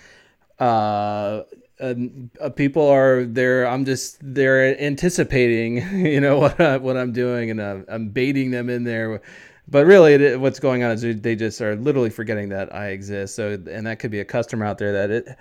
Uh, 0.59 1.43
uh, 1.81 2.51
people 2.51 2.87
are 2.89 3.25
there. 3.25 3.67
I'm 3.67 3.85
just 3.85 4.19
they're 4.23 4.81
anticipating, 4.81 5.77
you 6.07 6.21
know, 6.21 6.39
what 6.39 6.61
I, 6.61 6.77
what 6.77 6.97
I'm 6.97 7.13
doing, 7.13 7.51
and 7.51 7.61
I'm, 7.61 7.85
I'm 7.89 8.09
baiting 8.09 8.51
them 8.51 8.71
in 8.71 8.85
there 8.85 9.21
but 9.69 9.87
really 9.87 10.15
it, 10.15 10.41
what's 10.41 10.61
going 10.61 10.83
on 10.83 10.91
is 10.91 11.03
they 11.21 11.35
just 11.35 11.61
are 11.61 11.77
literally 11.77 12.11
forgetting 12.11 12.49
that 12.51 12.75
i 12.75 12.89
exist 12.89 13.35
so 13.35 13.53
and 13.71 13.87
that 13.87 13.99
could 13.99 14.11
be 14.11 14.21
a 14.21 14.25
customer 14.25 14.65
out 14.65 14.79
there 14.79 14.93
that 14.93 15.11
it 15.11 15.37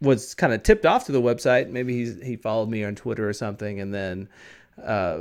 was 0.00 0.34
kind 0.34 0.52
of 0.52 0.62
tipped 0.62 0.84
off 0.84 1.06
to 1.06 1.12
the 1.12 1.20
website 1.20 1.70
maybe 1.70 1.94
he's 1.94 2.20
he 2.22 2.36
followed 2.36 2.68
me 2.68 2.84
on 2.84 2.94
twitter 2.94 3.28
or 3.28 3.32
something 3.32 3.80
and 3.80 3.94
then 3.94 4.28
uh 4.82 5.20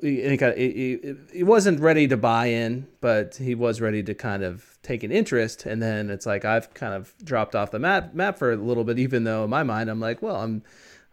he, 0.00 0.20
he, 0.56 1.14
he 1.32 1.42
wasn't 1.42 1.80
ready 1.80 2.06
to 2.06 2.16
buy 2.16 2.46
in 2.46 2.86
but 3.00 3.36
he 3.36 3.54
was 3.54 3.80
ready 3.80 4.02
to 4.02 4.14
kind 4.14 4.44
of 4.44 4.78
take 4.82 5.02
an 5.02 5.10
interest 5.10 5.66
and 5.66 5.82
then 5.82 6.10
it's 6.10 6.26
like 6.26 6.44
i've 6.44 6.72
kind 6.74 6.94
of 6.94 7.12
dropped 7.24 7.56
off 7.56 7.70
the 7.70 7.78
map 7.78 8.14
map 8.14 8.38
for 8.38 8.52
a 8.52 8.56
little 8.56 8.84
bit 8.84 8.98
even 8.98 9.24
though 9.24 9.44
in 9.44 9.50
my 9.50 9.62
mind 9.62 9.90
i'm 9.90 10.00
like 10.00 10.22
well 10.22 10.36
i'm 10.36 10.62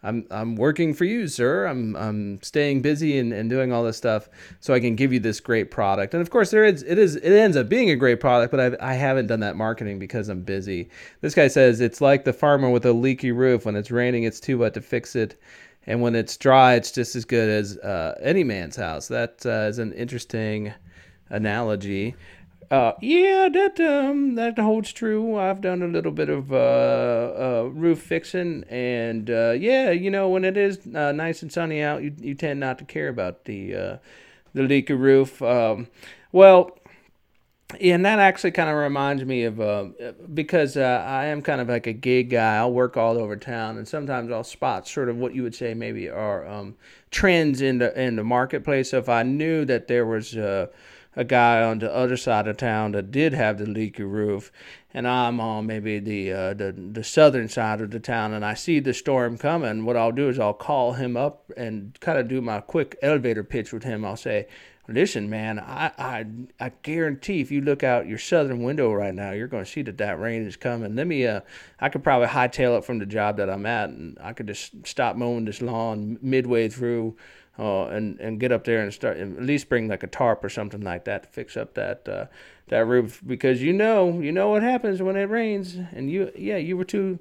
I'm 0.03 0.25
I'm 0.31 0.55
working 0.55 0.93
for 0.93 1.05
you, 1.05 1.27
sir. 1.27 1.65
I'm 1.65 1.95
I'm 1.95 2.41
staying 2.41 2.81
busy 2.81 3.19
and, 3.19 3.31
and 3.31 3.49
doing 3.49 3.71
all 3.71 3.83
this 3.83 3.97
stuff 3.97 4.29
so 4.59 4.73
I 4.73 4.79
can 4.79 4.95
give 4.95 5.13
you 5.13 5.19
this 5.19 5.39
great 5.39 5.69
product. 5.69 6.13
And 6.13 6.21
of 6.21 6.29
course, 6.31 6.49
there 6.49 6.65
is 6.65 6.81
it 6.83 6.97
is 6.97 7.17
it 7.17 7.31
ends 7.31 7.55
up 7.55 7.69
being 7.69 7.91
a 7.91 7.95
great 7.95 8.19
product, 8.19 8.51
but 8.51 8.59
I've, 8.59 8.75
I 8.79 8.95
haven't 8.95 9.27
done 9.27 9.41
that 9.41 9.55
marketing 9.55 9.99
because 9.99 10.27
I'm 10.27 10.41
busy. 10.41 10.89
This 11.21 11.35
guy 11.35 11.47
says 11.47 11.81
it's 11.81 12.01
like 12.01 12.23
the 12.23 12.33
farmer 12.33 12.69
with 12.69 12.85
a 12.85 12.93
leaky 12.93 13.31
roof. 13.31 13.65
When 13.65 13.75
it's 13.75 13.91
raining, 13.91 14.23
it's 14.23 14.39
too 14.39 14.57
wet 14.57 14.73
to 14.73 14.81
fix 14.81 15.15
it, 15.15 15.39
and 15.87 16.01
when 16.01 16.15
it's 16.15 16.37
dry, 16.37 16.75
it's 16.75 16.91
just 16.91 17.15
as 17.15 17.25
good 17.25 17.49
as 17.49 17.77
uh, 17.77 18.17
any 18.21 18.43
man's 18.43 18.75
house. 18.75 19.07
That 19.07 19.45
uh, 19.45 19.67
is 19.69 19.79
an 19.79 19.93
interesting 19.93 20.73
analogy. 21.29 22.15
Uh, 22.69 22.93
yeah, 23.01 23.49
that 23.51 23.79
um, 23.81 24.35
that 24.35 24.57
holds 24.57 24.93
true. 24.93 25.37
I've 25.37 25.59
done 25.59 25.81
a 25.81 25.87
little 25.87 26.11
bit 26.11 26.29
of 26.29 26.53
uh, 26.53 26.55
uh, 26.55 27.69
roof 27.73 28.01
fixing, 28.01 28.63
and 28.69 29.29
uh, 29.29 29.51
yeah, 29.51 29.91
you 29.91 30.09
know, 30.09 30.29
when 30.29 30.45
it 30.45 30.55
is 30.55 30.85
nice 30.85 31.41
and 31.41 31.51
sunny 31.51 31.81
out, 31.81 32.01
you 32.01 32.13
you 32.19 32.33
tend 32.33 32.61
not 32.61 32.77
to 32.77 32.85
care 32.85 33.09
about 33.09 33.43
the 33.45 33.99
the 34.53 34.63
leaky 34.63 34.93
roof. 34.93 35.41
Um, 35.41 35.87
well, 36.31 36.77
and 37.79 38.05
that 38.05 38.19
actually 38.19 38.51
kind 38.51 38.69
of 38.69 38.75
reminds 38.75 39.23
me 39.23 39.43
of 39.43 39.61
uh, 39.61 39.89
because 40.33 40.77
uh, 40.77 41.05
I 41.07 41.25
am 41.25 41.41
kind 41.41 41.61
of 41.61 41.69
like 41.69 41.87
a 41.87 41.93
gig 41.93 42.31
guy. 42.31 42.57
I'll 42.57 42.71
work 42.71 42.97
all 42.97 43.17
over 43.17 43.35
town, 43.35 43.77
and 43.77 43.87
sometimes 43.87 44.31
I'll 44.31 44.43
spot 44.43 44.87
sort 44.87 45.09
of 45.09 45.17
what 45.17 45.35
you 45.35 45.43
would 45.43 45.55
say 45.55 45.73
maybe 45.73 46.09
are 46.09 46.47
um, 46.47 46.75
trends 47.11 47.61
in 47.61 47.77
the 47.77 47.99
in 47.99 48.15
the 48.15 48.23
marketplace. 48.23 48.91
So 48.91 48.97
if 48.97 49.09
I 49.09 49.23
knew 49.23 49.65
that 49.65 49.87
there 49.87 50.05
was 50.05 50.35
uh, 50.35 50.67
a 51.15 51.23
guy 51.23 51.61
on 51.61 51.79
the 51.79 51.93
other 51.93 52.17
side 52.17 52.47
of 52.47 52.57
town 52.57 52.93
that 52.93 53.11
did 53.11 53.33
have 53.33 53.57
the 53.57 53.65
leaky 53.65 54.03
roof, 54.03 54.51
and 54.93 55.07
I'm 55.07 55.39
on 55.39 55.67
maybe 55.67 55.99
the 55.99 56.31
uh, 56.31 56.53
the 56.53 56.71
the 56.71 57.03
southern 57.03 57.49
side 57.49 57.81
of 57.81 57.91
the 57.91 57.99
town, 57.99 58.33
and 58.33 58.45
I 58.45 58.53
see 58.53 58.79
the 58.79 58.93
storm 58.93 59.37
coming. 59.37 59.85
What 59.85 59.97
I'll 59.97 60.11
do 60.11 60.29
is 60.29 60.39
I'll 60.39 60.53
call 60.53 60.93
him 60.93 61.17
up 61.17 61.51
and 61.57 61.97
kind 61.99 62.17
of 62.17 62.27
do 62.27 62.41
my 62.41 62.61
quick 62.61 62.97
elevator 63.01 63.43
pitch 63.43 63.73
with 63.73 63.83
him. 63.83 64.05
I'll 64.05 64.17
say, 64.17 64.47
"Listen, 64.91 65.29
man, 65.29 65.59
I 65.59 65.91
I 65.97 66.25
I 66.59 66.71
guarantee 66.81 67.41
if 67.41 67.51
you 67.51 67.61
look 67.61 67.83
out 67.83 68.07
your 68.07 68.17
southern 68.17 68.63
window 68.63 68.91
right 68.93 69.13
now, 69.13 69.31
you're 69.31 69.47
going 69.47 69.65
to 69.65 69.69
see 69.69 69.81
that 69.83 69.97
that 69.97 70.19
rain 70.19 70.45
is 70.45 70.55
coming. 70.55 70.95
Let 70.95 71.07
me 71.07 71.25
uh, 71.25 71.41
I 71.79 71.89
could 71.89 72.03
probably 72.03 72.27
hightail 72.27 72.77
it 72.77 72.85
from 72.85 72.99
the 72.99 73.05
job 73.05 73.37
that 73.37 73.49
I'm 73.49 73.65
at, 73.65 73.89
and 73.89 74.17
I 74.21 74.33
could 74.33 74.47
just 74.47 74.85
stop 74.85 75.15
mowing 75.15 75.45
this 75.45 75.61
lawn 75.61 76.17
midway 76.21 76.69
through." 76.69 77.15
uh, 77.59 77.87
and 77.87 78.19
and 78.19 78.39
get 78.39 78.51
up 78.51 78.63
there 78.63 78.81
and 78.81 78.93
start 78.93 79.17
at 79.17 79.41
least 79.41 79.69
bring 79.69 79.87
like 79.87 80.03
a 80.03 80.07
tarp 80.07 80.43
or 80.43 80.49
something 80.49 80.81
like 80.81 81.05
that 81.05 81.23
to 81.23 81.29
fix 81.29 81.57
up 81.57 81.73
that 81.73 82.07
uh, 82.07 82.25
that 82.69 82.85
roof 82.85 83.21
because 83.25 83.61
you 83.61 83.73
know 83.73 84.19
you 84.19 84.31
know 84.31 84.49
what 84.49 84.63
happens 84.63 85.01
when 85.01 85.15
it 85.15 85.29
rains 85.29 85.77
and 85.91 86.09
you 86.09 86.31
yeah 86.35 86.57
you 86.57 86.77
were 86.77 86.85
too 86.85 87.19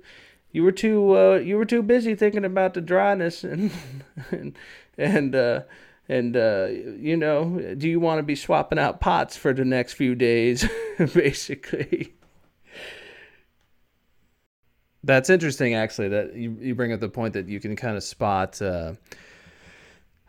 you 0.53 0.63
were 0.63 0.73
too 0.73 1.17
uh, 1.17 1.35
you 1.35 1.57
were 1.57 1.65
too 1.65 1.83
busy 1.83 2.15
thinking 2.15 2.45
about 2.45 2.75
the 2.75 2.81
dryness 2.81 3.45
and 3.45 3.71
and 4.31 4.57
and 4.97 5.35
uh, 5.35 5.63
and 6.11 6.37
uh, 6.37 6.67
you 6.71 7.17
know 7.17 7.75
do 7.79 7.89
you 7.89 8.01
want 8.01 8.19
to 8.19 8.25
be 8.25 8.35
swapping 8.35 8.79
out 8.79 9.01
pots 9.01 9.37
for 9.37 9.55
the 9.55 9.65
next 9.65 9.95
few 9.95 10.15
days 10.15 10.69
basically? 11.15 12.15
That's 15.03 15.31
interesting 15.31 15.75
actually 15.75 16.09
that 16.09 16.35
you, 16.35 16.57
you 16.61 16.75
bring 16.75 16.93
up 16.93 17.01
the 17.01 17.09
point 17.09 17.33
that 17.35 17.49
you 17.49 17.61
can 17.61 17.77
kind 17.77 17.97
of 17.97 18.03
spot 18.03 18.61
uh, 18.61 18.95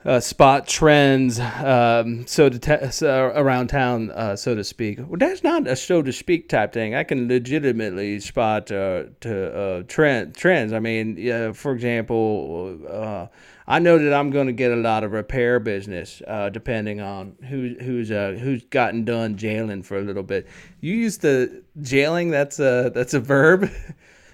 uh, 0.04 0.20
spot 0.20 0.68
trends 0.68 1.40
um, 1.40 2.26
so 2.26 2.50
to 2.50 2.58
te- 2.58 3.06
around 3.06 3.68
town, 3.68 4.10
uh, 4.12 4.36
so 4.36 4.56
to 4.56 4.64
speak. 4.64 5.00
Well, 5.00 5.18
that's 5.18 5.44
not 5.44 5.68
a 5.68 5.76
so 5.76 6.02
to 6.02 6.12
speak 6.12 6.50
type 6.50 6.74
thing. 6.74 6.96
I 6.96 7.04
can 7.04 7.28
legitimately 7.28 8.20
spot 8.20 8.72
uh, 8.72 9.04
to 9.22 9.56
uh, 9.56 9.84
trend 9.84 10.36
trends. 10.36 10.74
I 10.74 10.80
mean, 10.80 11.54
for 11.54 11.74
example, 11.74 12.80
uh, 12.90 13.28
I 13.68 13.80
know 13.80 14.00
that 14.00 14.14
I'm 14.14 14.32
going 14.32 14.48
to 14.48 14.54
get 14.54 14.72
a 14.72 14.76
lot 14.76 15.04
of 15.04 15.12
repair 15.12 15.60
business 15.60 16.22
depending 16.52 17.00
on 17.00 17.36
who 17.48 17.76
who's 17.80 18.10
who's 18.10 18.64
gotten 18.66 19.06
done 19.06 19.38
jailing 19.38 19.84
for 19.84 19.98
a 19.98 20.02
little 20.02 20.24
bit. 20.24 20.48
You 20.80 20.96
use 20.96 21.20
the 21.20 21.64
jailing. 21.82 22.32
That's 22.32 22.60
a 22.60 22.92
that's 22.94 23.14
a 23.14 23.20
verb. 23.20 23.70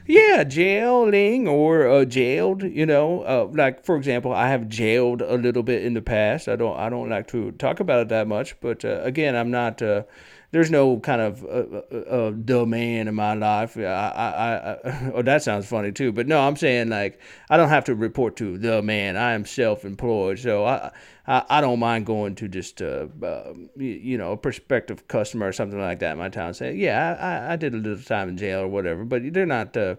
Yeah, 0.08 0.46
jailing 0.46 1.48
or 1.50 1.88
uh, 1.88 2.06
jailed. 2.06 2.64
You 2.64 2.86
know, 2.86 3.24
uh, 3.24 3.50
like 3.52 3.84
for 3.84 3.98
example, 3.98 4.32
I 4.32 4.48
have 4.48 4.70
jailed 4.70 5.22
a 5.22 5.36
little 5.36 5.64
bit 5.64 5.84
in 5.84 5.94
the 5.94 6.02
past. 6.02 6.48
I 6.48 6.56
don't 6.56 6.78
I 6.78 6.90
don't 6.90 7.10
like 7.10 7.28
to 7.28 7.52
talk 7.52 7.82
about 7.82 8.02
it 8.02 8.10
that 8.10 8.28
much, 8.28 8.60
but 8.62 8.86
uh, 8.86 9.02
again, 9.04 9.36
I'm 9.36 9.52
not. 9.52 9.82
Uh, 9.82 10.04
there's 10.52 10.72
no 10.72 10.98
kind 11.00 11.20
of 11.20 11.44
uh, 11.44 11.82
uh, 11.92 11.98
uh, 11.98 12.32
domain 12.32 13.10
in 13.10 13.16
my 13.16 13.34
life. 13.34 13.76
I, 13.76 13.82
I, 13.82 14.90
I, 14.90 15.12
oh, 15.14 15.22
that 15.22 15.44
sounds 15.44 15.68
funny 15.68 15.92
too. 15.92 16.14
But 16.14 16.26
no, 16.28 16.40
I'm 16.40 16.56
saying 16.56 16.88
like 16.88 17.20
I 17.50 17.58
don't 17.58 17.70
have 17.70 17.84
to 17.86 17.96
report 17.96 18.38
to 18.38 18.58
the 18.58 18.82
man. 18.82 19.18
I 19.18 19.34
am 19.34 19.46
self-employed, 19.46 20.40
so 20.40 20.66
I, 20.66 20.92
I, 21.28 21.44
I 21.50 21.62
don't 21.62 21.80
mind 21.80 22.06
going 22.06 22.36
to 22.36 22.48
just 22.48 22.82
uh, 22.82 23.08
uh, 23.22 23.54
you 23.76 24.18
know 24.18 24.32
a 24.32 24.38
prospective 24.38 25.08
customer 25.08 25.48
or 25.48 25.54
something 25.54 25.80
like 25.80 26.00
that 26.00 26.14
in 26.14 26.18
my 26.18 26.30
town, 26.30 26.48
and 26.48 26.56
say, 26.56 26.76
yeah, 26.76 27.18
I, 27.20 27.54
I 27.54 27.56
did 27.56 27.74
a 27.74 27.78
little 27.78 28.04
time 28.04 28.30
in 28.30 28.38
jail 28.38 28.62
or 28.62 28.68
whatever. 28.68 29.04
But 29.04 29.34
they're 29.34 29.46
not. 29.46 29.76
Uh, 29.76 29.96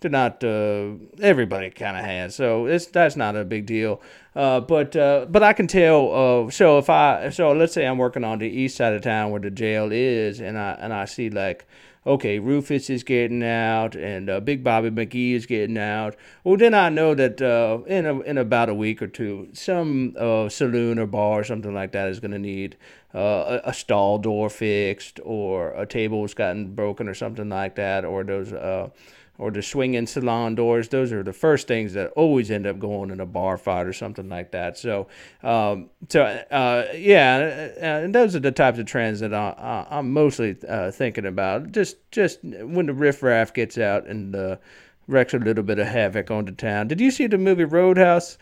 they're 0.00 0.10
not 0.10 0.44
uh, 0.44 0.90
everybody 1.22 1.70
kind 1.70 1.96
of 1.96 2.04
has 2.04 2.34
so 2.34 2.66
it's 2.66 2.86
that's 2.86 3.16
not 3.16 3.34
a 3.34 3.44
big 3.44 3.64
deal 3.64 4.00
uh, 4.34 4.60
but 4.60 4.94
uh, 4.94 5.26
but 5.28 5.42
I 5.42 5.54
can 5.54 5.66
tell 5.66 6.46
uh, 6.46 6.50
so 6.50 6.78
if 6.78 6.90
I 6.90 7.30
so 7.30 7.52
let's 7.52 7.72
say 7.72 7.86
I'm 7.86 7.96
working 7.96 8.22
on 8.22 8.38
the 8.38 8.46
east 8.48 8.76
side 8.76 8.92
of 8.92 9.02
town 9.02 9.30
where 9.30 9.40
the 9.40 9.50
jail 9.50 9.90
is 9.90 10.40
and 10.40 10.58
I 10.58 10.72
and 10.72 10.92
I 10.92 11.06
see 11.06 11.30
like 11.30 11.66
okay, 12.06 12.38
Rufus 12.38 12.88
is 12.88 13.02
getting 13.02 13.42
out 13.42 13.96
and 13.96 14.30
uh, 14.30 14.40
Big 14.40 14.62
Bobby 14.62 14.90
McGee 14.90 15.32
is 15.32 15.44
getting 15.44 15.76
out. 15.76 16.14
Well, 16.44 16.56
then 16.56 16.72
I 16.72 16.88
know 16.88 17.14
that 17.14 17.42
uh, 17.42 17.80
in 17.86 18.06
a, 18.06 18.20
in 18.20 18.38
about 18.38 18.68
a 18.68 18.74
week 18.74 19.02
or 19.02 19.08
two, 19.08 19.48
some 19.52 20.14
uh, 20.18 20.48
saloon 20.48 20.98
or 20.98 21.06
bar 21.06 21.40
or 21.40 21.44
something 21.44 21.74
like 21.74 21.92
that 21.92 22.08
is 22.08 22.20
going 22.20 22.30
to 22.30 22.38
need 22.38 22.76
uh, 23.14 23.60
a, 23.64 23.70
a, 23.70 23.74
stall 23.74 24.18
door 24.18 24.50
fixed 24.50 25.20
or 25.24 25.70
a 25.70 25.86
table 25.86 26.06
table's 26.06 26.34
gotten 26.34 26.74
broken 26.74 27.08
or 27.08 27.14
something 27.14 27.48
like 27.48 27.74
that, 27.76 28.04
or 28.04 28.22
those 28.22 28.52
uh, 28.52 28.90
or 29.38 29.50
the 29.50 29.62
swinging 29.62 30.06
salon 30.06 30.54
doors. 30.54 30.88
Those 30.88 31.12
are 31.12 31.22
the 31.22 31.32
first 31.32 31.68
things 31.68 31.92
that 31.94 32.10
always 32.12 32.50
end 32.50 32.66
up 32.66 32.78
going 32.78 33.10
in 33.10 33.20
a 33.20 33.26
bar 33.26 33.56
fight 33.56 33.86
or 33.86 33.92
something 33.92 34.28
like 34.28 34.52
that. 34.52 34.78
So, 34.78 35.08
um, 35.42 35.90
so 36.08 36.22
uh, 36.22 36.86
yeah, 36.94 37.70
uh, 37.76 37.84
and 37.84 38.14
those 38.14 38.34
are 38.34 38.40
the 38.40 38.52
types 38.52 38.78
of 38.78 38.86
trends 38.86 39.20
that 39.20 39.34
I, 39.34 39.86
am 39.90 40.12
mostly 40.12 40.56
uh, 40.68 40.90
thinking 40.90 41.26
about. 41.26 41.72
Just 41.72 41.96
just 42.10 42.42
when 42.42 42.86
the 42.86 42.94
riffraff 42.94 43.52
gets 43.52 43.78
out 43.78 44.06
and 44.06 44.34
uh, 44.34 44.56
wrecks 45.06 45.34
a 45.34 45.38
little 45.38 45.64
bit 45.64 45.78
of 45.78 45.86
havoc 45.86 46.30
on 46.30 46.44
the 46.44 46.52
town. 46.52 46.88
Did 46.88 47.00
you 47.00 47.10
see 47.10 47.26
the 47.26 47.38
movie 47.38 47.64
Roadhouse? 47.64 48.38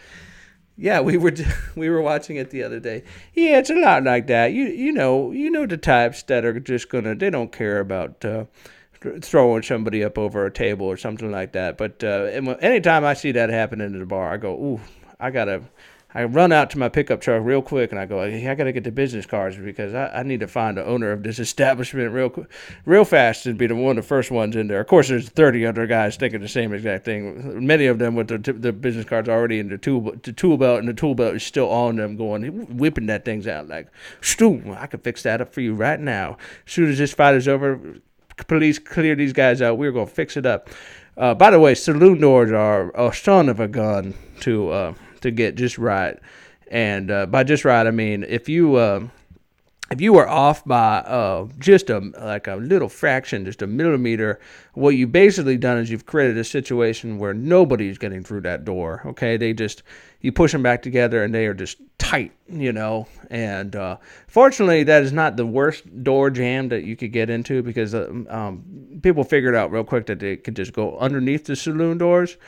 Yeah, 0.76 1.00
we 1.00 1.16
were 1.16 1.32
we 1.76 1.88
were 1.88 2.02
watching 2.02 2.36
it 2.36 2.50
the 2.50 2.62
other 2.62 2.80
day. 2.80 3.04
Yeah, 3.32 3.58
it's 3.58 3.70
a 3.70 3.74
lot 3.74 4.04
like 4.04 4.26
that. 4.28 4.52
You 4.52 4.64
you 4.64 4.92
know 4.92 5.30
you 5.30 5.50
know 5.50 5.66
the 5.66 5.76
types 5.76 6.22
that 6.24 6.44
are 6.44 6.58
just 6.58 6.88
gonna 6.88 7.14
they 7.14 7.30
don't 7.30 7.52
care 7.52 7.80
about 7.80 8.24
uh, 8.24 8.44
throwing 9.20 9.62
somebody 9.62 10.02
up 10.04 10.18
over 10.18 10.46
a 10.46 10.50
table 10.50 10.86
or 10.86 10.96
something 10.96 11.30
like 11.30 11.52
that. 11.52 11.76
But 11.76 12.02
uh, 12.02 12.56
anytime 12.60 13.04
I 13.04 13.14
see 13.14 13.32
that 13.32 13.50
happen 13.50 13.80
in 13.80 13.98
the 13.98 14.06
bar, 14.06 14.32
I 14.32 14.36
go, 14.36 14.54
ooh, 14.54 14.80
I 15.20 15.30
gotta. 15.30 15.62
I 16.16 16.22
run 16.24 16.52
out 16.52 16.70
to 16.70 16.78
my 16.78 16.88
pickup 16.88 17.20
truck 17.20 17.42
real 17.44 17.60
quick 17.60 17.90
and 17.90 17.98
I 17.98 18.06
go, 18.06 18.22
hey, 18.22 18.48
I 18.48 18.54
got 18.54 18.64
to 18.64 18.72
get 18.72 18.84
the 18.84 18.92
business 18.92 19.26
cards 19.26 19.56
because 19.56 19.94
I, 19.94 20.20
I 20.20 20.22
need 20.22 20.38
to 20.40 20.46
find 20.46 20.76
the 20.76 20.84
owner 20.84 21.10
of 21.10 21.24
this 21.24 21.40
establishment 21.40 22.12
real 22.12 22.30
quick, 22.30 22.46
real 22.86 23.04
fast 23.04 23.46
and 23.46 23.58
be 23.58 23.66
the 23.66 23.74
one 23.74 23.98
of 23.98 24.04
the 24.04 24.08
first 24.08 24.30
ones 24.30 24.54
in 24.54 24.68
there. 24.68 24.80
Of 24.80 24.86
course, 24.86 25.08
there's 25.08 25.28
30 25.28 25.66
other 25.66 25.88
guys 25.88 26.14
thinking 26.14 26.40
the 26.40 26.46
same 26.46 26.72
exact 26.72 27.04
thing. 27.04 27.66
Many 27.66 27.86
of 27.86 27.98
them 27.98 28.14
with 28.14 28.28
the, 28.28 28.52
the 28.52 28.72
business 28.72 29.06
cards 29.06 29.28
already 29.28 29.58
in 29.58 29.68
the 29.68 29.76
tool, 29.76 30.14
the 30.22 30.32
tool 30.32 30.56
belt, 30.56 30.78
and 30.78 30.86
the 30.86 30.94
tool 30.94 31.16
belt 31.16 31.34
is 31.34 31.42
still 31.42 31.68
on 31.68 31.96
them, 31.96 32.16
going 32.16 32.76
whipping 32.76 33.06
that 33.06 33.24
things 33.24 33.48
out 33.48 33.66
like, 33.66 33.88
Stu, 34.20 34.62
I 34.78 34.86
can 34.86 35.00
fix 35.00 35.24
that 35.24 35.40
up 35.40 35.52
for 35.52 35.62
you 35.62 35.74
right 35.74 35.98
now. 35.98 36.36
As 36.64 36.72
soon 36.72 36.90
as 36.90 36.98
this 36.98 37.12
fight 37.12 37.34
is 37.34 37.48
over, 37.48 37.98
police 38.36 38.78
clear 38.78 39.14
these 39.14 39.32
guys 39.32 39.62
out. 39.62 39.78
We're 39.78 39.92
gonna 39.92 40.06
fix 40.06 40.36
it 40.36 40.46
up. 40.46 40.68
Uh, 41.16 41.34
by 41.34 41.50
the 41.50 41.60
way, 41.60 41.74
saloon 41.74 42.20
doors 42.20 42.50
are 42.50 42.90
a 42.94 43.14
son 43.14 43.48
of 43.48 43.60
a 43.60 43.68
gun 43.68 44.14
to 44.40 44.70
uh, 44.70 44.94
to 45.20 45.30
get 45.30 45.54
just 45.54 45.78
right. 45.78 46.18
And 46.68 47.10
uh, 47.10 47.26
by 47.26 47.44
just 47.44 47.64
right, 47.64 47.86
I 47.86 47.90
mean 47.90 48.24
if 48.24 48.48
you 48.48 48.74
uh, 48.74 49.08
if 49.90 50.00
you 50.00 50.16
are 50.16 50.28
off 50.28 50.64
by 50.64 50.98
uh, 50.98 51.46
just 51.58 51.90
a 51.90 51.98
like 51.98 52.46
a 52.46 52.56
little 52.56 52.88
fraction, 52.88 53.44
just 53.44 53.62
a 53.62 53.66
millimeter, 53.66 54.40
what 54.72 54.90
you've 54.90 55.12
basically 55.12 55.56
done 55.56 55.78
is 55.78 55.90
you've 55.90 56.06
created 56.06 56.36
a 56.36 56.44
situation 56.44 57.18
where 57.18 57.34
nobody's 57.34 57.98
getting 57.98 58.24
through 58.24 58.40
that 58.40 58.64
door. 58.64 59.02
Okay, 59.06 59.36
they 59.36 59.52
just 59.52 59.82
you 60.24 60.32
push 60.32 60.52
them 60.52 60.62
back 60.62 60.80
together 60.80 61.22
and 61.22 61.34
they 61.34 61.44
are 61.44 61.52
just 61.52 61.76
tight, 61.98 62.32
you 62.48 62.72
know. 62.72 63.06
And 63.28 63.76
uh, 63.76 63.98
fortunately, 64.26 64.82
that 64.84 65.02
is 65.02 65.12
not 65.12 65.36
the 65.36 65.44
worst 65.44 66.02
door 66.02 66.30
jam 66.30 66.70
that 66.70 66.84
you 66.84 66.96
could 66.96 67.12
get 67.12 67.28
into 67.28 67.62
because 67.62 67.94
uh, 67.94 68.10
um, 68.30 68.64
people 69.02 69.22
figured 69.22 69.54
out 69.54 69.70
real 69.70 69.84
quick 69.84 70.06
that 70.06 70.20
they 70.20 70.38
could 70.38 70.56
just 70.56 70.72
go 70.72 70.96
underneath 70.96 71.44
the 71.44 71.54
saloon 71.54 71.98
doors. 71.98 72.38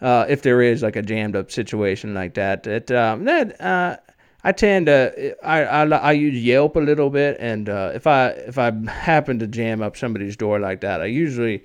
Uh, 0.00 0.26
if 0.28 0.42
there 0.42 0.60
is 0.60 0.82
like 0.82 0.96
a 0.96 1.02
jammed 1.02 1.36
up 1.36 1.52
situation 1.52 2.14
like 2.14 2.34
that, 2.34 2.66
it 2.66 2.90
um, 2.90 3.22
that 3.26 3.60
uh, 3.60 3.96
I 4.42 4.50
tend 4.50 4.86
to 4.86 5.36
I, 5.46 5.62
I, 5.62 5.84
I 5.84 6.12
use 6.12 6.42
Yelp 6.42 6.74
a 6.74 6.80
little 6.80 7.10
bit, 7.10 7.36
and 7.38 7.68
uh, 7.68 7.92
if 7.94 8.08
I 8.08 8.30
if 8.30 8.58
I 8.58 8.72
happen 8.88 9.38
to 9.38 9.46
jam 9.46 9.82
up 9.82 9.96
somebody's 9.96 10.36
door 10.36 10.58
like 10.58 10.80
that, 10.80 11.00
I 11.00 11.04
usually 11.04 11.62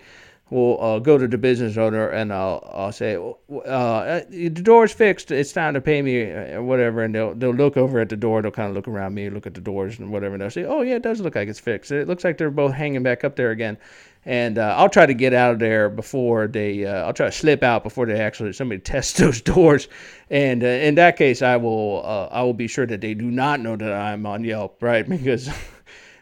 will 0.50 0.82
uh, 0.82 1.00
go 1.00 1.18
to 1.18 1.28
the 1.28 1.38
business 1.38 1.76
owner 1.78 2.10
and 2.10 2.32
I'll 2.32 2.70
I'll 2.74 2.92
say 2.92 3.16
uh, 3.16 4.22
the 4.30 4.50
door's 4.50 4.92
fixed. 4.92 5.32
It's 5.32 5.52
time 5.52 5.74
to 5.74 5.82
pay 5.82 6.02
me 6.02 6.22
or 6.22 6.64
whatever, 6.64 7.04
and 7.04 7.16
they'll 7.16 7.34
they'll 7.34 7.54
look 7.54 7.78
over 7.78 8.00
at 8.00 8.10
the 8.10 8.18
door. 8.18 8.42
They'll 8.42 8.52
kind 8.52 8.70
of 8.70 8.76
look 8.76 8.88
around 8.88 9.14
me, 9.14 9.30
look 9.30 9.48
at 9.48 9.54
the 9.54 9.62
doors 9.62 10.00
and 10.00 10.12
whatever, 10.12 10.36
and 10.36 10.42
they'll 10.42 10.52
say, 10.52 10.66
oh 10.66 10.82
yeah, 10.82 10.96
it 10.96 11.04
does 11.04 11.20
look 11.22 11.36
like 11.36 11.48
it's 11.48 11.60
fixed. 11.60 11.92
It 11.92 12.08
looks 12.08 12.24
like 12.24 12.38
they're 12.38 12.52
both 12.52 12.74
hanging 12.74 13.04
back 13.04 13.24
up 13.24 13.36
there 13.36 13.52
again 13.52 13.78
and 14.26 14.58
uh, 14.58 14.74
I'll 14.78 14.90
try 14.90 15.06
to 15.06 15.14
get 15.14 15.34
out 15.34 15.54
of 15.54 15.60
there 15.60 15.90
before 15.90 16.48
they. 16.48 16.86
Uh, 16.86 17.06
I'll 17.06 17.14
try 17.14 17.28
to 17.28 17.32
slip 17.32 17.62
out 17.64 17.84
before 17.84 18.06
they 18.06 18.20
actually 18.20 18.54
somebody 18.54 18.82
tests 18.82 19.20
those 19.20 19.42
doors, 19.42 19.88
and 20.30 20.64
uh, 20.64 20.68
in 20.68 20.96
that 20.96 21.18
case, 21.18 21.42
I 21.42 21.58
will. 21.58 22.02
Uh, 22.04 22.28
I 22.32 22.42
will 22.42 22.54
be 22.54 22.68
sure 22.68 22.88
that 22.88 23.02
they 23.02 23.14
do 23.14 23.30
not 23.30 23.60
know 23.60 23.76
that 23.76 23.92
I'm 23.92 24.26
on 24.26 24.44
Yelp, 24.44 24.82
right? 24.82 25.08
Because 25.26 25.50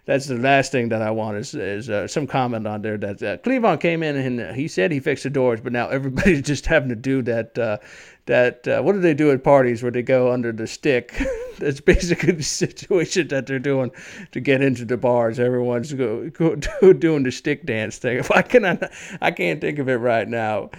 that's 0.05 0.25
the 0.25 0.35
last 0.35 0.71
thing 0.71 0.89
that 0.89 1.01
I 1.01 1.11
want 1.11 1.37
is, 1.37 1.53
is 1.53 1.89
uh, 1.89 2.07
some 2.07 2.27
comment 2.27 2.67
on 2.67 2.81
there 2.81 2.97
that 2.97 3.23
uh, 3.23 3.37
Cleavon 3.37 3.79
came 3.79 4.03
in 4.03 4.17
and 4.17 4.55
he 4.55 4.67
said 4.67 4.91
he 4.91 4.99
fixed 4.99 5.23
the 5.23 5.29
doors, 5.29 5.61
but 5.61 5.71
now 5.71 5.87
everybody's 5.87 6.41
just 6.53 6.65
having 6.65 6.89
to 6.89 6.95
do 6.95 7.21
that. 7.23 7.57
Uh, 7.57 7.77
that 8.25 8.67
uh, 8.67 8.81
what 8.81 8.93
do 8.93 8.99
they 8.99 9.13
do 9.13 9.31
at 9.31 9.43
parties 9.43 9.83
where 9.83 9.91
they 9.91 10.01
go 10.01 10.31
under 10.31 10.51
the 10.51 10.67
stick? 10.67 11.21
that's 11.57 11.81
basically 11.81 12.33
the 12.33 12.43
situation 12.43 13.27
that 13.29 13.47
they're 13.47 13.59
doing 13.59 13.91
to 14.31 14.39
get 14.39 14.61
into 14.61 14.85
the 14.85 14.97
bars. 14.97 15.39
Everyone's 15.39 15.93
go, 15.93 16.29
go 16.29 16.55
doing 16.93 17.23
the 17.23 17.31
stick 17.31 17.65
dance 17.65 17.97
thing. 17.97 18.23
I 18.33 18.41
can, 18.41 18.89
I 19.21 19.31
can't 19.31 19.61
think 19.61 19.79
of 19.79 19.89
it 19.89 19.95
right 19.95 20.27
now. 20.27 20.71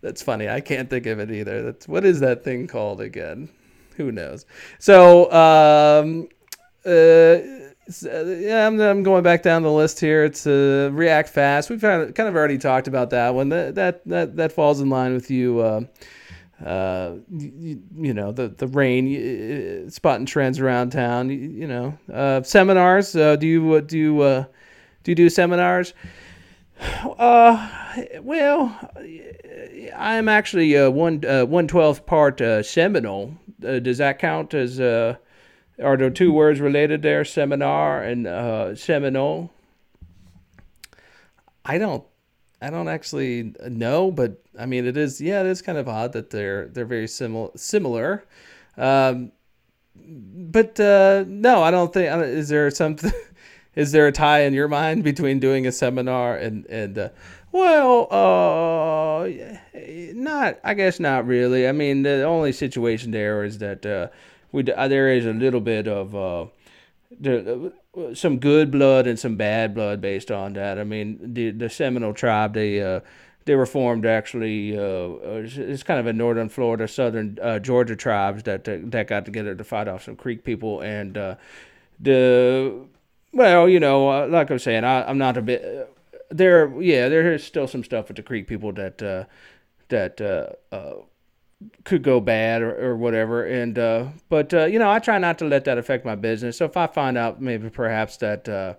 That's 0.00 0.22
funny. 0.22 0.48
I 0.48 0.60
can't 0.60 0.88
think 0.88 1.06
of 1.06 1.18
it 1.18 1.30
either. 1.30 1.62
That's 1.62 1.88
what 1.88 2.04
is 2.04 2.20
that 2.20 2.44
thing 2.44 2.68
called 2.68 3.00
again? 3.00 3.48
Who 3.96 4.12
knows? 4.12 4.46
So. 4.78 5.30
Um, 5.32 6.28
uh, 6.86 7.67
uh, 8.04 8.24
yeah, 8.24 8.66
I'm, 8.66 8.78
I'm, 8.80 9.02
going 9.02 9.22
back 9.22 9.42
down 9.42 9.62
the 9.62 9.72
list 9.72 9.98
here. 9.98 10.24
It's 10.24 10.46
uh, 10.46 10.90
React 10.92 11.28
Fast. 11.30 11.70
We've 11.70 11.80
kind 11.80 12.02
of, 12.02 12.14
kind 12.14 12.28
of 12.28 12.36
already 12.36 12.58
talked 12.58 12.86
about 12.86 13.10
that 13.10 13.34
one. 13.34 13.48
That 13.48 13.74
that 13.76 14.06
that, 14.06 14.36
that 14.36 14.52
falls 14.52 14.80
in 14.80 14.90
line 14.90 15.14
with 15.14 15.30
you. 15.30 15.60
Uh, 15.60 15.80
uh, 16.64 17.14
you, 17.30 17.80
you, 17.96 18.12
know 18.12 18.32
the 18.32 18.48
the 18.48 18.66
rain, 18.66 19.86
uh, 19.86 19.90
spotting 19.90 20.26
trends 20.26 20.60
around 20.60 20.90
town. 20.90 21.30
You, 21.30 21.38
you 21.38 21.66
know 21.66 21.98
uh, 22.12 22.42
seminars. 22.42 23.12
Do 23.12 23.38
you 23.40 23.80
do 23.80 23.98
you 23.98 24.46
do 25.02 25.10
you 25.10 25.14
do 25.14 25.30
seminars? 25.30 25.94
Uh, 27.18 27.68
well, 28.20 28.78
I'm 29.96 30.28
actually 30.28 30.76
a 30.76 30.88
one 30.88 31.22
one 31.22 31.66
twelfth 31.66 32.06
part 32.06 32.38
Seminole. 32.64 33.34
does 33.58 33.98
that 33.98 34.20
count 34.20 34.54
as 34.54 34.78
are 35.82 35.96
there 35.96 36.10
two 36.10 36.32
words 36.32 36.60
related 36.60 37.02
there, 37.02 37.24
seminar 37.24 38.02
and 38.02 38.26
uh, 38.26 38.74
Seminole? 38.74 39.52
I 41.64 41.78
don't, 41.78 42.04
I 42.60 42.70
don't 42.70 42.88
actually 42.88 43.54
know, 43.68 44.10
but 44.10 44.42
I 44.58 44.66
mean, 44.66 44.86
it 44.86 44.96
is, 44.96 45.20
yeah, 45.20 45.40
it 45.40 45.46
is 45.46 45.62
kind 45.62 45.78
of 45.78 45.88
odd 45.88 46.12
that 46.14 46.30
they're 46.30 46.66
they're 46.68 46.84
very 46.84 47.06
similar. 47.06 47.50
Similar, 47.56 48.24
um, 48.76 49.32
but 49.94 50.80
uh, 50.80 51.24
no, 51.26 51.62
I 51.62 51.70
don't 51.70 51.92
think. 51.92 52.10
Is 52.24 52.48
there 52.48 52.70
something? 52.70 53.12
is 53.74 53.92
there 53.92 54.06
a 54.06 54.12
tie 54.12 54.40
in 54.40 54.54
your 54.54 54.68
mind 54.68 55.04
between 55.04 55.38
doing 55.38 55.66
a 55.66 55.72
seminar 55.72 56.36
and 56.36 56.66
and 56.66 56.98
uh, 56.98 57.08
well, 57.52 58.08
uh, 58.10 59.28
not. 60.14 60.58
I 60.64 60.74
guess 60.74 60.98
not 60.98 61.26
really. 61.26 61.68
I 61.68 61.72
mean, 61.72 62.02
the 62.02 62.22
only 62.24 62.52
situation 62.52 63.10
there 63.10 63.44
is 63.44 63.58
that 63.58 63.86
uh, 63.86 64.08
we 64.52 64.62
there 64.62 65.08
is 65.08 65.26
a 65.26 65.32
little 65.32 65.60
bit 65.60 65.86
of 65.86 66.14
uh, 66.14 66.46
the, 67.20 67.72
uh, 67.96 68.14
some 68.14 68.38
good 68.38 68.70
blood 68.70 69.06
and 69.06 69.18
some 69.18 69.36
bad 69.36 69.74
blood 69.74 70.00
based 70.00 70.30
on 70.30 70.54
that. 70.54 70.78
I 70.78 70.84
mean, 70.84 71.18
the 71.34 71.50
the 71.50 71.68
Seminole 71.68 72.14
tribe 72.14 72.54
they 72.54 72.82
uh, 72.82 73.00
they 73.44 73.54
were 73.54 73.66
formed 73.66 74.06
actually. 74.06 74.76
Uh, 74.76 75.42
it's 75.44 75.82
kind 75.82 76.00
of 76.00 76.06
a 76.06 76.12
northern 76.12 76.48
Florida, 76.48 76.88
southern 76.88 77.38
uh, 77.42 77.58
Georgia 77.58 77.96
tribes 77.96 78.42
that 78.44 78.64
that 78.64 79.06
got 79.06 79.24
together 79.24 79.54
to 79.54 79.64
fight 79.64 79.88
off 79.88 80.04
some 80.04 80.16
Creek 80.16 80.44
people 80.44 80.80
and 80.80 81.14
the 82.00 82.86
well, 83.32 83.68
you 83.68 83.78
know, 83.78 84.26
like 84.26 84.50
I'm 84.50 84.58
saying, 84.58 84.84
I, 84.84 85.02
I'm 85.04 85.18
not 85.18 85.36
a 85.36 85.42
bit 85.42 85.94
there. 86.30 86.80
Yeah, 86.80 87.08
there 87.08 87.32
is 87.32 87.44
still 87.44 87.66
some 87.66 87.84
stuff 87.84 88.08
with 88.08 88.16
the 88.16 88.22
Creek 88.22 88.46
people 88.46 88.72
that 88.72 88.98
that 89.88 90.20
could 91.84 92.02
go 92.02 92.20
bad 92.20 92.62
or, 92.62 92.90
or 92.90 92.96
whatever. 92.96 93.44
And 93.44 93.78
uh, 93.78 94.06
but 94.28 94.52
uh, 94.54 94.66
you 94.66 94.78
know, 94.78 94.90
I 94.90 94.98
try 94.98 95.18
not 95.18 95.38
to 95.38 95.44
let 95.44 95.64
that 95.64 95.78
affect 95.78 96.04
my 96.04 96.14
business. 96.14 96.56
So 96.58 96.64
if 96.64 96.76
I 96.76 96.86
find 96.86 97.18
out 97.18 97.40
maybe 97.40 97.68
perhaps 97.70 98.16
that 98.18 98.48
uh, 98.48 98.74